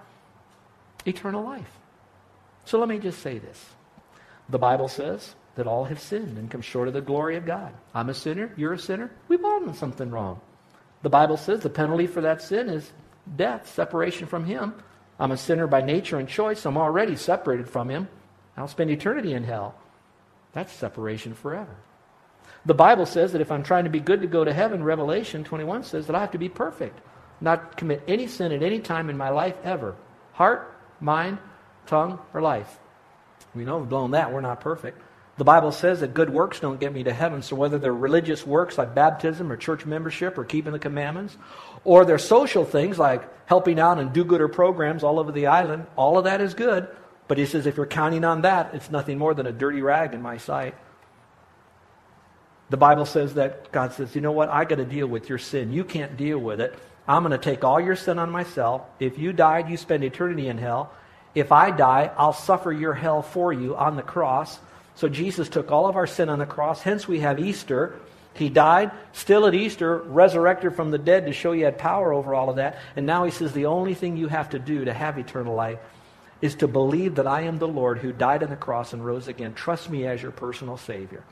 eternal 1.05 1.45
life? 1.45 1.71
So 2.65 2.79
let 2.79 2.89
me 2.89 2.99
just 2.99 3.21
say 3.21 3.39
this. 3.39 3.63
The 4.49 4.59
Bible 4.59 4.89
says 4.89 5.35
that 5.55 5.67
all 5.67 5.85
have 5.85 6.01
sinned 6.01 6.39
and 6.39 6.51
come 6.51 6.63
short 6.63 6.89
of 6.89 6.95
the 6.95 7.01
glory 7.01 7.37
of 7.37 7.47
God. 7.47 7.73
I'm 7.95 8.09
a 8.09 8.15
sinner, 8.15 8.53
you're 8.57 8.73
a 8.73 8.79
sinner, 8.79 9.11
we've 9.29 9.45
all 9.45 9.61
done 9.61 9.75
something 9.75 10.11
wrong. 10.11 10.41
The 11.03 11.11
Bible 11.11 11.37
says 11.37 11.61
the 11.61 11.71
penalty 11.71 12.07
for 12.07 12.21
that 12.23 12.43
sin 12.43 12.69
is 12.69 12.91
death, 13.37 13.73
separation 13.75 14.27
from 14.27 14.45
Him. 14.45 14.75
I'm 15.19 15.33
a 15.33 15.37
sinner 15.37 15.67
by 15.67 15.83
nature 15.83 16.19
and 16.19 16.29
choice. 16.29 16.65
I'm 16.65 16.77
already 16.77 17.17
separated 17.17 17.69
from 17.69 17.89
Him. 17.89 18.09
I'll 18.57 18.69
spend 18.69 18.91
eternity 18.91 19.35
in 19.35 19.45
hell. 19.45 19.75
That's 20.53 20.73
separation 20.73 21.35
forever. 21.35 21.77
The 22.65 22.75
Bible 22.75 23.07
says 23.07 23.33
that 23.33 23.41
if 23.41 23.51
I'm 23.51 23.63
trying 23.63 23.85
to 23.85 23.91
be 23.91 24.01
good 24.01 24.21
to 24.21 24.27
go 24.27 24.45
to 24.45 24.53
heaven, 24.53 24.85
Revelation 24.85 25.43
21 25.43 25.85
says 25.85 26.07
that 26.07 26.17
I 26.17 26.21
have 26.21 26.31
to 26.33 26.39
be 26.39 26.49
perfect, 26.49 27.01
not 27.41 27.77
commit 27.77 28.03
any 28.07 28.27
sin 28.27 28.53
at 28.53 28.63
any 28.63 28.79
time 28.79 29.11
in 29.11 29.17
my 29.17 29.31
life 29.31 29.57
ever. 29.65 29.97
Heart, 30.35 30.73
mind, 31.01 31.39
tongue, 31.87 32.21
or 32.33 32.41
life. 32.41 32.79
We 33.55 33.65
know 33.65 33.79
we've 33.79 33.89
blown 33.89 34.13
that. 34.13 34.33
We're 34.33 34.41
not 34.41 34.61
perfect. 34.61 35.01
The 35.39 35.45
Bible 35.45 35.73
says 35.73 36.01
that 36.01 36.13
good 36.13 36.29
works 36.31 36.61
don't 36.61 36.79
get 36.79 36.93
me 36.93 37.05
to 37.05 37.13
heaven. 37.13 37.43
So 37.43 37.57
whether 37.57 37.79
they're 37.79 37.95
religious 37.95 38.47
works 38.47 38.77
like 38.77 38.95
baptism 38.95 39.51
or 39.51 39.57
church 39.57 39.87
membership 39.87 40.37
or 40.37 40.45
keeping 40.45 40.73
the 40.73 40.79
commandments, 40.79 41.37
or 41.85 42.05
they're 42.05 42.19
social 42.19 42.65
things 42.65 42.99
like 42.99 43.27
helping 43.47 43.81
out 43.81 43.99
and 43.99 44.13
do-gooder 44.13 44.49
programs 44.49 45.03
all 45.03 45.19
over 45.19 45.33
the 45.33 45.47
island, 45.47 45.87
all 45.97 46.19
of 46.19 46.25
that 46.25 46.41
is 46.41 46.55
good. 46.55 46.87
But 47.29 47.39
he 47.39 47.47
says 47.47 47.67
if 47.67 47.77
you're 47.77 47.87
counting 47.87 48.25
on 48.25 48.43
that, 48.43 48.75
it's 48.75 48.91
nothing 48.91 49.17
more 49.17 49.33
than 49.33 49.47
a 49.47 49.53
dirty 49.53 49.81
rag 49.81 50.13
in 50.13 50.21
my 50.21 50.37
sight. 50.37 50.75
The 52.69 52.77
Bible 52.77 53.07
says 53.07 53.35
that 53.35 53.73
God 53.73 53.93
says, 53.93 54.15
you 54.15 54.21
know 54.21 54.33
what? 54.33 54.49
I 54.49 54.65
got 54.65 54.77
to 54.77 54.85
deal 54.85 55.07
with 55.07 55.29
your 55.29 55.39
sin. 55.39 55.73
You 55.73 55.85
can't 55.85 56.17
deal 56.17 56.39
with 56.39 56.61
it. 56.61 56.79
I'm 57.09 57.23
going 57.23 57.33
to 57.33 57.39
take 57.39 57.65
all 57.65 57.81
your 57.81 57.97
sin 57.97 58.19
on 58.19 58.31
myself. 58.31 58.83
If 59.01 59.19
you 59.19 59.33
died, 59.33 59.69
you 59.69 59.77
spend 59.77 60.05
eternity 60.05 60.49
in 60.49 60.59
hell. 60.59 60.93
If 61.35 61.53
I 61.53 61.71
die, 61.71 62.11
I'll 62.17 62.33
suffer 62.33 62.71
your 62.73 62.95
hell 62.95 63.23
for 63.23 63.53
you 63.53 63.77
on 63.77 63.97
the 63.97 64.03
cross. 64.03 64.59
So 64.95 65.09
Jesus 65.09 65.49
took 65.49 65.71
all 65.71 65.87
of 65.87 65.97
our 65.97 66.07
sin 66.07 66.29
on 66.29 66.39
the 66.39 66.47
cross. 66.47 66.83
Hence, 66.83 67.09
we 67.09 67.21
have 67.21 67.41
Easter. 67.41 67.99
He 68.35 68.49
died, 68.49 68.91
still 69.13 69.47
at 69.47 69.55
Easter, 69.55 69.99
resurrected 69.99 70.75
from 70.75 70.91
the 70.91 70.99
dead 70.99 71.27
to 71.27 71.33
show 71.33 71.53
you 71.53 71.65
had 71.65 71.79
power 71.79 72.13
over 72.13 72.35
all 72.35 72.51
of 72.51 72.57
that. 72.57 72.79
And 72.97 73.07
now 73.07 73.25
he 73.25 73.31
says 73.31 73.53
the 73.53 73.67
only 73.67 73.95
thing 73.95 74.17
you 74.17 74.29
have 74.29 74.51
to 74.51 74.59
do 74.59 74.85
to 74.85 74.93
have 74.93 75.19
eternal 75.19 75.55
life 75.55 75.79
is 76.41 76.57
to 76.57 76.69
believe 76.69 77.17
that 77.17 77.27
I 77.27 77.43
am 77.43 77.59
the 77.59 77.69
Lord 77.69 77.99
who 77.99 78.13
died 78.13 78.43
on 78.43 78.51
the 78.51 78.57
cross 78.57 78.93
and 78.93 79.05
rose 79.05 79.29
again. 79.29 79.55
Trust 79.55 79.89
me 79.89 80.07
as 80.07 80.21
your 80.21 80.33
personal 80.33 80.77
Savior. 80.77 81.23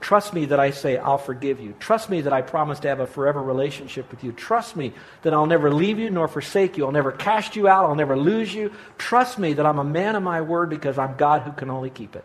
Trust 0.00 0.34
me 0.34 0.44
that 0.46 0.60
I 0.60 0.72
say, 0.72 0.98
I'll 0.98 1.16
forgive 1.16 1.58
you. 1.58 1.74
Trust 1.80 2.10
me 2.10 2.20
that 2.20 2.32
I 2.32 2.42
promise 2.42 2.80
to 2.80 2.88
have 2.88 3.00
a 3.00 3.06
forever 3.06 3.42
relationship 3.42 4.10
with 4.10 4.22
you. 4.22 4.32
Trust 4.32 4.76
me 4.76 4.92
that 5.22 5.32
I'll 5.32 5.46
never 5.46 5.72
leave 5.72 5.98
you 5.98 6.10
nor 6.10 6.28
forsake 6.28 6.76
you. 6.76 6.84
I'll 6.84 6.92
never 6.92 7.12
cast 7.12 7.56
you 7.56 7.66
out. 7.66 7.86
I'll 7.86 7.94
never 7.94 8.16
lose 8.16 8.54
you. 8.54 8.72
Trust 8.98 9.38
me 9.38 9.54
that 9.54 9.64
I'm 9.64 9.78
a 9.78 9.84
man 9.84 10.14
of 10.14 10.22
my 10.22 10.42
word 10.42 10.68
because 10.68 10.98
I'm 10.98 11.16
God 11.16 11.42
who 11.42 11.52
can 11.52 11.70
only 11.70 11.90
keep 11.90 12.14
it. 12.14 12.24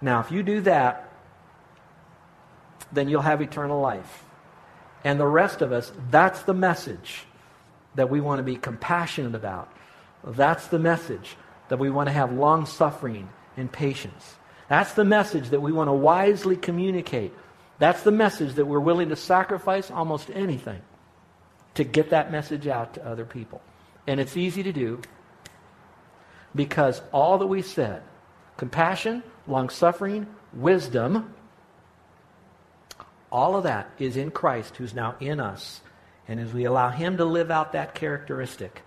Now, 0.00 0.20
if 0.20 0.30
you 0.30 0.42
do 0.42 0.60
that, 0.62 1.10
then 2.92 3.08
you'll 3.08 3.22
have 3.22 3.40
eternal 3.40 3.80
life. 3.80 4.24
And 5.02 5.20
the 5.20 5.26
rest 5.26 5.62
of 5.62 5.72
us, 5.72 5.92
that's 6.10 6.42
the 6.42 6.54
message 6.54 7.24
that 7.94 8.10
we 8.10 8.20
want 8.20 8.38
to 8.38 8.42
be 8.42 8.56
compassionate 8.56 9.34
about. 9.34 9.72
That's 10.24 10.66
the 10.68 10.78
message 10.78 11.36
that 11.68 11.78
we 11.78 11.90
want 11.90 12.08
to 12.08 12.12
have 12.12 12.32
long 12.32 12.66
suffering 12.66 13.28
and 13.56 13.70
patience. 13.70 14.36
That's 14.68 14.94
the 14.94 15.04
message 15.04 15.50
that 15.50 15.60
we 15.60 15.72
want 15.72 15.88
to 15.88 15.92
wisely 15.92 16.56
communicate. 16.56 17.32
That's 17.78 18.02
the 18.02 18.10
message 18.10 18.54
that 18.54 18.66
we're 18.66 18.80
willing 18.80 19.10
to 19.10 19.16
sacrifice 19.16 19.90
almost 19.90 20.30
anything 20.32 20.80
to 21.74 21.84
get 21.84 22.10
that 22.10 22.32
message 22.32 22.66
out 22.66 22.94
to 22.94 23.06
other 23.06 23.24
people. 23.24 23.60
And 24.06 24.20
it's 24.20 24.36
easy 24.36 24.62
to 24.62 24.72
do 24.72 25.02
because 26.54 27.02
all 27.12 27.38
that 27.38 27.46
we 27.46 27.62
said 27.62 28.02
compassion, 28.56 29.22
long 29.46 29.68
suffering, 29.68 30.26
wisdom 30.52 31.34
all 33.34 33.56
of 33.56 33.64
that 33.64 33.90
is 33.98 34.16
in 34.16 34.30
Christ 34.30 34.76
who's 34.76 34.94
now 34.94 35.16
in 35.18 35.40
us. 35.40 35.80
And 36.28 36.38
as 36.38 36.52
we 36.52 36.66
allow 36.66 36.90
Him 36.90 37.16
to 37.16 37.24
live 37.24 37.50
out 37.50 37.72
that 37.72 37.92
characteristic, 37.96 38.82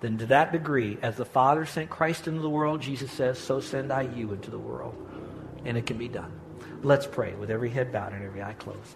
then 0.00 0.18
to 0.18 0.26
that 0.26 0.52
degree, 0.52 0.98
as 1.02 1.16
the 1.16 1.24
Father 1.24 1.66
sent 1.66 1.90
Christ 1.90 2.28
into 2.28 2.40
the 2.40 2.48
world, 2.48 2.80
Jesus 2.80 3.10
says, 3.10 3.40
so 3.40 3.58
send 3.58 3.92
I 3.92 4.02
you 4.02 4.32
into 4.32 4.52
the 4.52 4.58
world. 4.58 4.94
And 5.64 5.76
it 5.76 5.84
can 5.84 5.98
be 5.98 6.06
done. 6.06 6.30
Let's 6.84 7.08
pray 7.08 7.34
with 7.34 7.50
every 7.50 7.70
head 7.70 7.90
bowed 7.90 8.12
and 8.12 8.24
every 8.24 8.40
eye 8.40 8.52
closed. 8.52 8.94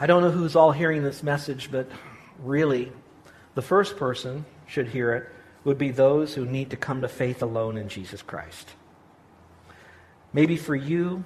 I 0.00 0.06
don't 0.06 0.22
know 0.22 0.32
who's 0.32 0.56
all 0.56 0.72
hearing 0.72 1.04
this 1.04 1.22
message, 1.22 1.70
but 1.70 1.88
really, 2.42 2.90
the 3.54 3.62
first 3.62 3.96
person 3.96 4.44
should 4.66 4.88
hear 4.88 5.14
it 5.14 5.28
would 5.68 5.76
be 5.76 5.90
those 5.90 6.32
who 6.32 6.46
need 6.46 6.70
to 6.70 6.78
come 6.78 7.02
to 7.02 7.08
faith 7.08 7.42
alone 7.42 7.76
in 7.76 7.90
Jesus 7.90 8.22
Christ. 8.22 8.70
Maybe 10.32 10.56
for 10.56 10.74
you, 10.74 11.24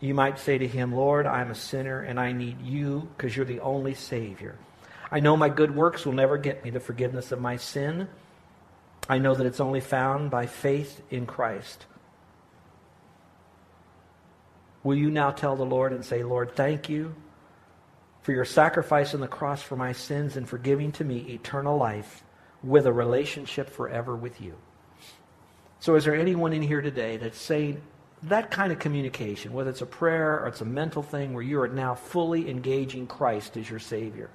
you 0.00 0.14
might 0.14 0.38
say 0.38 0.56
to 0.56 0.66
him, 0.66 0.94
Lord, 0.94 1.26
I'm 1.26 1.50
a 1.50 1.54
sinner 1.54 2.00
and 2.00 2.18
I 2.18 2.32
need 2.32 2.62
you 2.62 3.10
because 3.14 3.36
you're 3.36 3.44
the 3.44 3.60
only 3.60 3.92
Savior. 3.92 4.56
I 5.10 5.20
know 5.20 5.36
my 5.36 5.50
good 5.50 5.76
works 5.76 6.06
will 6.06 6.14
never 6.14 6.38
get 6.38 6.64
me 6.64 6.70
the 6.70 6.80
forgiveness 6.80 7.30
of 7.30 7.42
my 7.42 7.58
sin. 7.58 8.08
I 9.06 9.18
know 9.18 9.34
that 9.34 9.46
it's 9.46 9.60
only 9.60 9.80
found 9.80 10.30
by 10.30 10.46
faith 10.46 11.02
in 11.10 11.26
Christ. 11.26 11.84
Will 14.82 14.96
you 14.96 15.10
now 15.10 15.30
tell 15.30 15.56
the 15.56 15.66
Lord 15.66 15.92
and 15.92 16.02
say, 16.02 16.22
Lord, 16.22 16.56
thank 16.56 16.88
you 16.88 17.14
for 18.22 18.32
your 18.32 18.46
sacrifice 18.46 19.12
on 19.12 19.20
the 19.20 19.28
cross 19.28 19.60
for 19.60 19.76
my 19.76 19.92
sins 19.92 20.38
and 20.38 20.48
for 20.48 20.56
giving 20.56 20.90
to 20.92 21.04
me 21.04 21.18
eternal 21.28 21.76
life 21.76 22.24
with 22.62 22.86
a 22.86 22.92
relationship 22.92 23.70
forever 23.70 24.14
with 24.16 24.40
you? 24.40 24.56
So, 25.80 25.96
is 25.96 26.04
there 26.04 26.14
anyone 26.14 26.52
in 26.52 26.62
here 26.62 26.80
today 26.80 27.16
that's 27.16 27.40
saying, 27.40 27.82
that 28.24 28.50
kind 28.50 28.72
of 28.72 28.78
communication, 28.78 29.52
whether 29.52 29.70
it's 29.70 29.82
a 29.82 29.86
prayer 29.86 30.40
or 30.40 30.46
it's 30.46 30.60
a 30.60 30.64
mental 30.64 31.02
thing 31.02 31.34
where 31.34 31.42
you 31.42 31.60
are 31.60 31.68
now 31.68 31.94
fully 31.94 32.48
engaging 32.48 33.06
Christ 33.06 33.56
as 33.56 33.68
your 33.68 33.80
Savior 33.80 34.30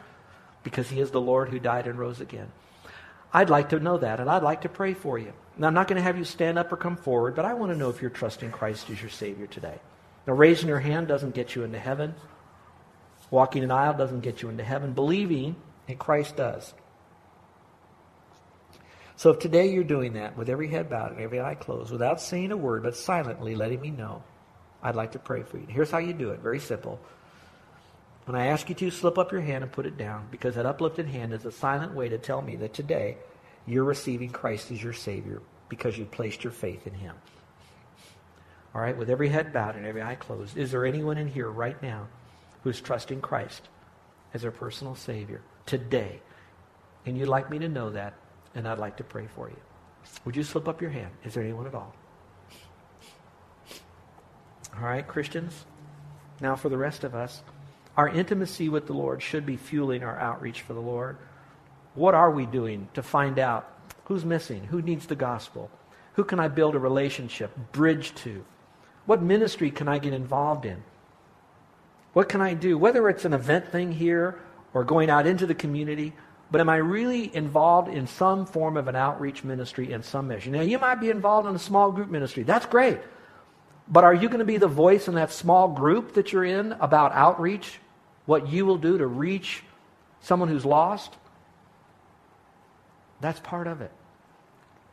because 0.63 0.89
He 0.89 0.99
is 0.99 1.11
the 1.11 1.21
Lord 1.21 1.49
who 1.49 1.59
died 1.59 1.87
and 1.87 1.97
rose 1.97 2.19
again. 2.19 2.51
I'd 3.33 3.49
like 3.49 3.69
to 3.69 3.79
know 3.79 3.97
that, 3.97 4.19
and 4.19 4.29
I'd 4.29 4.43
like 4.43 4.61
to 4.61 4.69
pray 4.69 4.93
for 4.93 5.17
you. 5.17 5.31
Now, 5.57 5.67
I'm 5.67 5.73
not 5.73 5.87
going 5.87 5.97
to 5.97 6.03
have 6.03 6.17
you 6.17 6.23
stand 6.23 6.59
up 6.59 6.71
or 6.71 6.77
come 6.77 6.97
forward, 6.97 7.35
but 7.35 7.45
I 7.45 7.53
want 7.53 7.71
to 7.71 7.77
know 7.77 7.89
if 7.89 8.01
you're 8.01 8.09
trusting 8.09 8.51
Christ 8.51 8.89
as 8.89 9.01
your 9.01 9.09
Savior 9.09 9.47
today. 9.47 9.79
Now, 10.25 10.33
raising 10.33 10.67
your 10.67 10.79
hand 10.79 11.07
doesn't 11.07 11.33
get 11.33 11.55
you 11.55 11.63
into 11.63 11.79
heaven. 11.79 12.15
Walking 13.31 13.63
an 13.63 13.71
aisle 13.71 13.93
doesn't 13.93 14.21
get 14.21 14.41
you 14.41 14.49
into 14.49 14.63
heaven. 14.63 14.93
Believing 14.93 15.55
in 15.87 15.97
Christ 15.97 16.35
does. 16.35 16.73
So 19.17 19.31
if 19.31 19.39
today 19.39 19.71
you're 19.71 19.83
doing 19.83 20.13
that 20.13 20.37
with 20.37 20.47
every 20.47 20.67
head 20.67 20.91
bowed 20.91 21.11
and 21.11 21.19
every 21.19 21.41
eye 21.41 21.55
closed, 21.55 21.91
without 21.91 22.21
saying 22.21 22.51
a 22.51 22.57
word, 22.57 22.83
but 22.83 22.95
silently 22.95 23.55
letting 23.55 23.81
me 23.81 23.89
know, 23.89 24.23
I'd 24.83 24.95
like 24.95 25.13
to 25.13 25.19
pray 25.19 25.41
for 25.41 25.57
you. 25.57 25.65
Here's 25.67 25.89
how 25.89 25.97
you 25.97 26.13
do 26.13 26.29
it. 26.29 26.39
Very 26.39 26.59
simple. 26.59 26.99
When 28.25 28.39
I 28.39 28.47
ask 28.47 28.69
you 28.69 28.75
to, 28.75 28.91
slip 28.91 29.17
up 29.17 29.31
your 29.31 29.41
hand 29.41 29.63
and 29.63 29.73
put 29.73 29.87
it 29.87 29.97
down, 29.97 30.27
because 30.29 30.53
that 30.53 30.67
uplifted 30.67 31.07
hand 31.07 31.33
is 31.33 31.45
a 31.45 31.51
silent 31.51 31.95
way 31.95 32.09
to 32.09 32.19
tell 32.19 32.43
me 32.43 32.57
that 32.57 32.75
today 32.75 33.17
you're 33.65 33.83
receiving 33.83 34.29
Christ 34.29 34.69
as 34.69 34.83
your 34.83 34.93
Savior 34.93 35.41
because 35.67 35.97
you 35.97 36.05
placed 36.05 36.43
your 36.43 36.53
faith 36.53 36.85
in 36.85 36.93
Him. 36.93 37.15
All 38.75 38.81
right, 38.81 38.95
with 38.95 39.09
every 39.09 39.29
head 39.29 39.51
bowed 39.51 39.75
and 39.75 39.85
every 39.87 40.03
eye 40.03 40.15
closed, 40.15 40.55
is 40.57 40.69
there 40.69 40.85
anyone 40.85 41.17
in 41.17 41.27
here 41.27 41.49
right 41.49 41.81
now 41.81 42.07
who's 42.63 42.79
trusting 42.79 43.21
Christ 43.21 43.67
as 44.35 44.43
their 44.43 44.51
personal 44.51 44.93
Savior 44.93 45.41
today? 45.65 46.21
And 47.07 47.17
you'd 47.17 47.29
like 47.29 47.49
me 47.49 47.57
to 47.59 47.69
know 47.69 47.89
that 47.89 48.13
and 48.57 48.67
I'd 48.67 48.79
like 48.79 48.97
to 48.97 49.03
pray 49.03 49.27
for 49.35 49.49
you. 49.49 49.55
Would 50.25 50.35
you 50.35 50.43
slip 50.43 50.67
up 50.67 50.81
your 50.81 50.89
hand? 50.89 51.11
Is 51.23 51.35
there 51.35 51.43
anyone 51.43 51.67
at 51.67 51.75
all? 51.75 51.93
All 54.75 54.83
right, 54.83 55.07
Christians. 55.07 55.65
Now, 56.41 56.55
for 56.55 56.69
the 56.69 56.77
rest 56.77 57.03
of 57.03 57.15
us, 57.15 57.41
our 57.95 58.09
intimacy 58.09 58.69
with 58.69 58.87
the 58.87 58.93
Lord 58.93 59.21
should 59.21 59.45
be 59.45 59.57
fueling 59.57 60.03
our 60.03 60.19
outreach 60.19 60.61
for 60.61 60.73
the 60.73 60.81
Lord. 60.81 61.17
What 61.95 62.13
are 62.13 62.31
we 62.31 62.45
doing 62.45 62.89
to 62.93 63.01
find 63.01 63.39
out 63.39 63.71
who's 64.05 64.25
missing? 64.25 64.63
Who 64.65 64.81
needs 64.81 65.07
the 65.07 65.15
gospel? 65.15 65.71
Who 66.13 66.23
can 66.23 66.39
I 66.39 66.47
build 66.47 66.75
a 66.75 66.79
relationship, 66.79 67.55
bridge 67.71 68.13
to? 68.15 68.43
What 69.05 69.21
ministry 69.21 69.71
can 69.71 69.87
I 69.87 69.99
get 69.99 70.13
involved 70.13 70.65
in? 70.65 70.83
What 72.13 72.29
can 72.29 72.41
I 72.41 72.53
do? 72.53 72.77
Whether 72.77 73.07
it's 73.09 73.25
an 73.25 73.33
event 73.33 73.71
thing 73.71 73.91
here 73.91 74.39
or 74.73 74.83
going 74.83 75.09
out 75.09 75.27
into 75.27 75.45
the 75.45 75.55
community, 75.55 76.13
but 76.49 76.61
am 76.61 76.69
I 76.69 76.77
really 76.77 77.35
involved 77.35 77.89
in 77.89 78.07
some 78.07 78.45
form 78.45 78.77
of 78.77 78.87
an 78.87 78.95
outreach 78.95 79.43
ministry 79.43 79.91
in 79.91 80.03
some 80.03 80.27
measure? 80.27 80.49
Now, 80.49 80.61
you 80.61 80.79
might 80.79 81.01
be 81.01 81.09
involved 81.09 81.47
in 81.47 81.55
a 81.55 81.59
small 81.59 81.91
group 81.91 82.09
ministry. 82.09 82.43
That's 82.43 82.65
great. 82.65 82.99
But 83.89 84.03
are 84.03 84.13
you 84.13 84.27
going 84.27 84.39
to 84.39 84.45
be 84.45 84.57
the 84.57 84.67
voice 84.67 85.07
in 85.07 85.15
that 85.15 85.31
small 85.31 85.69
group 85.69 86.13
that 86.13 86.31
you're 86.31 86.45
in 86.45 86.73
about 86.73 87.11
outreach? 87.13 87.79
What 88.25 88.49
you 88.49 88.65
will 88.65 88.77
do 88.77 88.97
to 88.97 89.07
reach 89.07 89.63
someone 90.21 90.49
who's 90.49 90.65
lost? 90.65 91.15
That's 93.19 93.39
part 93.39 93.67
of 93.67 93.81
it. 93.81 93.91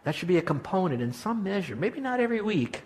That 0.04 0.14
should 0.14 0.28
be 0.28 0.38
a 0.38 0.42
component 0.42 1.02
in 1.02 1.12
some 1.12 1.42
measure. 1.42 1.76
Maybe 1.76 2.00
not 2.00 2.20
every 2.20 2.40
week, 2.40 2.82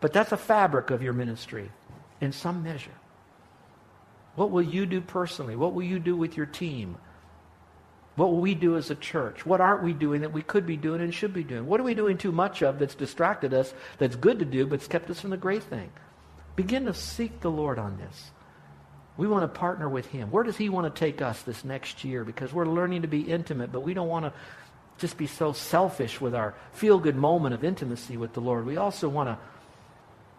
but 0.00 0.12
that's 0.12 0.32
a 0.32 0.36
fabric 0.36 0.90
of 0.90 1.02
your 1.02 1.12
ministry 1.12 1.70
in 2.20 2.32
some 2.32 2.62
measure. 2.62 2.94
What 4.34 4.50
will 4.50 4.62
you 4.62 4.86
do 4.86 5.00
personally? 5.00 5.56
What 5.56 5.72
will 5.72 5.82
you 5.82 5.98
do 5.98 6.14
with 6.14 6.36
your 6.36 6.46
team? 6.46 6.98
What 8.16 8.30
will 8.30 8.40
we 8.40 8.54
do 8.54 8.76
as 8.76 8.90
a 8.90 8.94
church? 8.94 9.44
What 9.44 9.60
aren't 9.60 9.82
we 9.82 9.92
doing 9.92 10.22
that 10.22 10.32
we 10.32 10.42
could 10.42 10.66
be 10.66 10.76
doing 10.76 11.02
and 11.02 11.12
should 11.12 11.34
be 11.34 11.44
doing? 11.44 11.66
What 11.66 11.80
are 11.80 11.84
we 11.84 11.94
doing 11.94 12.16
too 12.16 12.32
much 12.32 12.62
of 12.62 12.78
that's 12.78 12.94
distracted 12.94 13.52
us, 13.52 13.72
that's 13.98 14.16
good 14.16 14.38
to 14.38 14.46
do, 14.46 14.66
but's 14.66 14.88
kept 14.88 15.10
us 15.10 15.20
from 15.20 15.30
the 15.30 15.36
great 15.36 15.62
thing? 15.62 15.90
Begin 16.56 16.86
to 16.86 16.94
seek 16.94 17.40
the 17.40 17.50
Lord 17.50 17.78
on 17.78 17.98
this. 17.98 18.30
We 19.18 19.28
want 19.28 19.42
to 19.44 19.58
partner 19.58 19.88
with 19.88 20.06
Him. 20.06 20.30
Where 20.30 20.44
does 20.44 20.56
He 20.56 20.70
want 20.70 20.92
to 20.92 20.98
take 20.98 21.20
us 21.20 21.42
this 21.42 21.62
next 21.64 22.04
year? 22.04 22.24
Because 22.24 22.52
we're 22.52 22.66
learning 22.66 23.02
to 23.02 23.08
be 23.08 23.20
intimate, 23.20 23.70
but 23.70 23.80
we 23.80 23.92
don't 23.92 24.08
want 24.08 24.24
to 24.24 24.32
just 24.98 25.18
be 25.18 25.26
so 25.26 25.52
selfish 25.52 26.18
with 26.18 26.34
our 26.34 26.54
feel 26.72 26.98
good 26.98 27.16
moment 27.16 27.54
of 27.54 27.64
intimacy 27.64 28.16
with 28.16 28.32
the 28.32 28.40
Lord. 28.40 28.64
We 28.64 28.78
also 28.78 29.10
want 29.10 29.28
to 29.28 29.38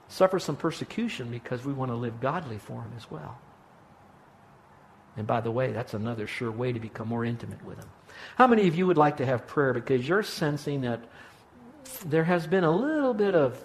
suffer 0.07 0.39
some 0.39 0.55
persecution 0.55 1.29
because 1.29 1.63
we 1.63 1.73
want 1.73 1.91
to 1.91 1.95
live 1.95 2.19
godly 2.19 2.57
for 2.57 2.81
Him 2.81 2.91
as 2.97 3.09
well. 3.11 3.37
And 5.17 5.25
by 5.25 5.41
the 5.41 5.51
way, 5.51 5.71
that's 5.71 5.93
another 5.93 6.27
sure 6.27 6.51
way 6.51 6.71
to 6.71 6.79
become 6.79 7.07
more 7.07 7.25
intimate 7.25 7.63
with 7.65 7.79
Him. 7.79 7.89
How 8.35 8.47
many 8.47 8.67
of 8.67 8.75
you 8.75 8.87
would 8.87 8.97
like 8.97 9.17
to 9.17 9.25
have 9.25 9.47
prayer 9.47 9.73
because 9.73 10.07
you're 10.07 10.23
sensing 10.23 10.81
that 10.81 11.01
there 12.05 12.23
has 12.23 12.45
been 12.45 12.63
a 12.63 12.71
little 12.71 13.13
bit 13.13 13.35
of 13.35 13.63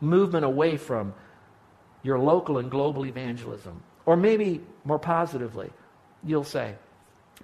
movement 0.00 0.44
away 0.44 0.76
from 0.76 1.14
your 2.02 2.18
local 2.18 2.58
and 2.58 2.70
global 2.70 3.06
evangelism? 3.06 3.82
Or 4.04 4.16
maybe 4.16 4.60
more 4.84 4.98
positively, 4.98 5.70
you'll 6.24 6.44
say, 6.44 6.74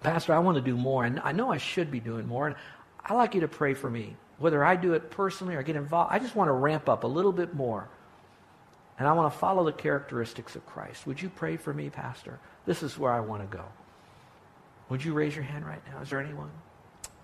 Pastor, 0.02 0.34
I 0.34 0.40
want 0.40 0.56
to 0.56 0.62
do 0.62 0.76
more, 0.76 1.04
and 1.04 1.20
I 1.20 1.32
know 1.32 1.50
I 1.50 1.58
should 1.58 1.90
be 1.90 2.00
doing 2.00 2.26
more, 2.26 2.48
and 2.48 2.56
I'd 3.04 3.14
like 3.14 3.34
you 3.34 3.40
to 3.42 3.48
pray 3.48 3.74
for 3.74 3.88
me. 3.88 4.16
Whether 4.38 4.64
I 4.64 4.76
do 4.76 4.94
it 4.94 5.10
personally 5.10 5.54
or 5.54 5.62
get 5.62 5.76
involved, 5.76 6.12
I 6.12 6.18
just 6.18 6.36
want 6.36 6.48
to 6.48 6.52
ramp 6.52 6.88
up 6.88 7.04
a 7.04 7.06
little 7.06 7.32
bit 7.32 7.54
more. 7.54 7.88
And 8.98 9.06
I 9.06 9.12
want 9.12 9.32
to 9.32 9.38
follow 9.38 9.64
the 9.64 9.72
characteristics 9.72 10.56
of 10.56 10.66
Christ. 10.66 11.06
Would 11.06 11.22
you 11.22 11.28
pray 11.28 11.56
for 11.56 11.72
me, 11.72 11.88
Pastor? 11.88 12.40
This 12.66 12.82
is 12.82 12.98
where 12.98 13.12
I 13.12 13.20
want 13.20 13.48
to 13.48 13.56
go. 13.56 13.64
Would 14.88 15.04
you 15.04 15.12
raise 15.12 15.34
your 15.34 15.44
hand 15.44 15.66
right 15.66 15.82
now? 15.92 16.02
Is 16.02 16.10
there 16.10 16.20
anyone? 16.20 16.50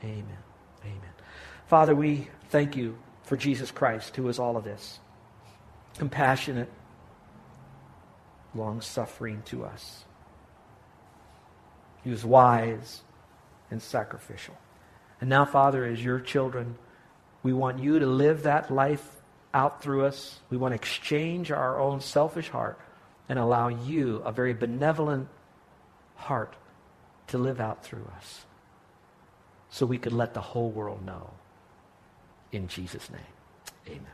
Amen. 0.02 0.38
Amen. 0.84 1.12
Father, 1.66 1.94
we 1.94 2.28
thank 2.50 2.76
you 2.76 2.96
for 3.24 3.36
Jesus 3.36 3.70
Christ, 3.70 4.14
who 4.16 4.28
is 4.28 4.38
all 4.38 4.56
of 4.56 4.64
this 4.64 5.00
compassionate, 5.98 6.70
long 8.54 8.80
suffering 8.80 9.42
to 9.46 9.64
us. 9.64 10.04
He 12.02 12.10
was 12.10 12.24
wise 12.24 13.02
and 13.70 13.80
sacrificial. 13.80 14.56
And 15.20 15.30
now, 15.30 15.44
Father, 15.44 15.84
as 15.84 16.04
your 16.04 16.20
children, 16.20 16.76
we 17.42 17.52
want 17.52 17.78
you 17.78 17.98
to 17.98 18.06
live 18.06 18.42
that 18.42 18.70
life 18.70 19.22
out 19.54 19.82
through 19.82 20.04
us. 20.04 20.40
We 20.50 20.56
want 20.56 20.72
to 20.72 20.76
exchange 20.76 21.50
our 21.50 21.80
own 21.80 22.00
selfish 22.00 22.50
heart 22.50 22.78
and 23.28 23.38
allow 23.38 23.68
you, 23.68 24.16
a 24.24 24.32
very 24.32 24.52
benevolent 24.52 25.28
heart, 26.16 26.54
to 27.28 27.38
live 27.38 27.60
out 27.60 27.82
through 27.82 28.06
us 28.16 28.44
so 29.70 29.86
we 29.86 29.98
could 29.98 30.12
let 30.12 30.34
the 30.34 30.40
whole 30.40 30.70
world 30.70 31.04
know. 31.06 31.30
In 32.52 32.68
Jesus' 32.68 33.10
name, 33.10 33.20
amen. 33.88 34.13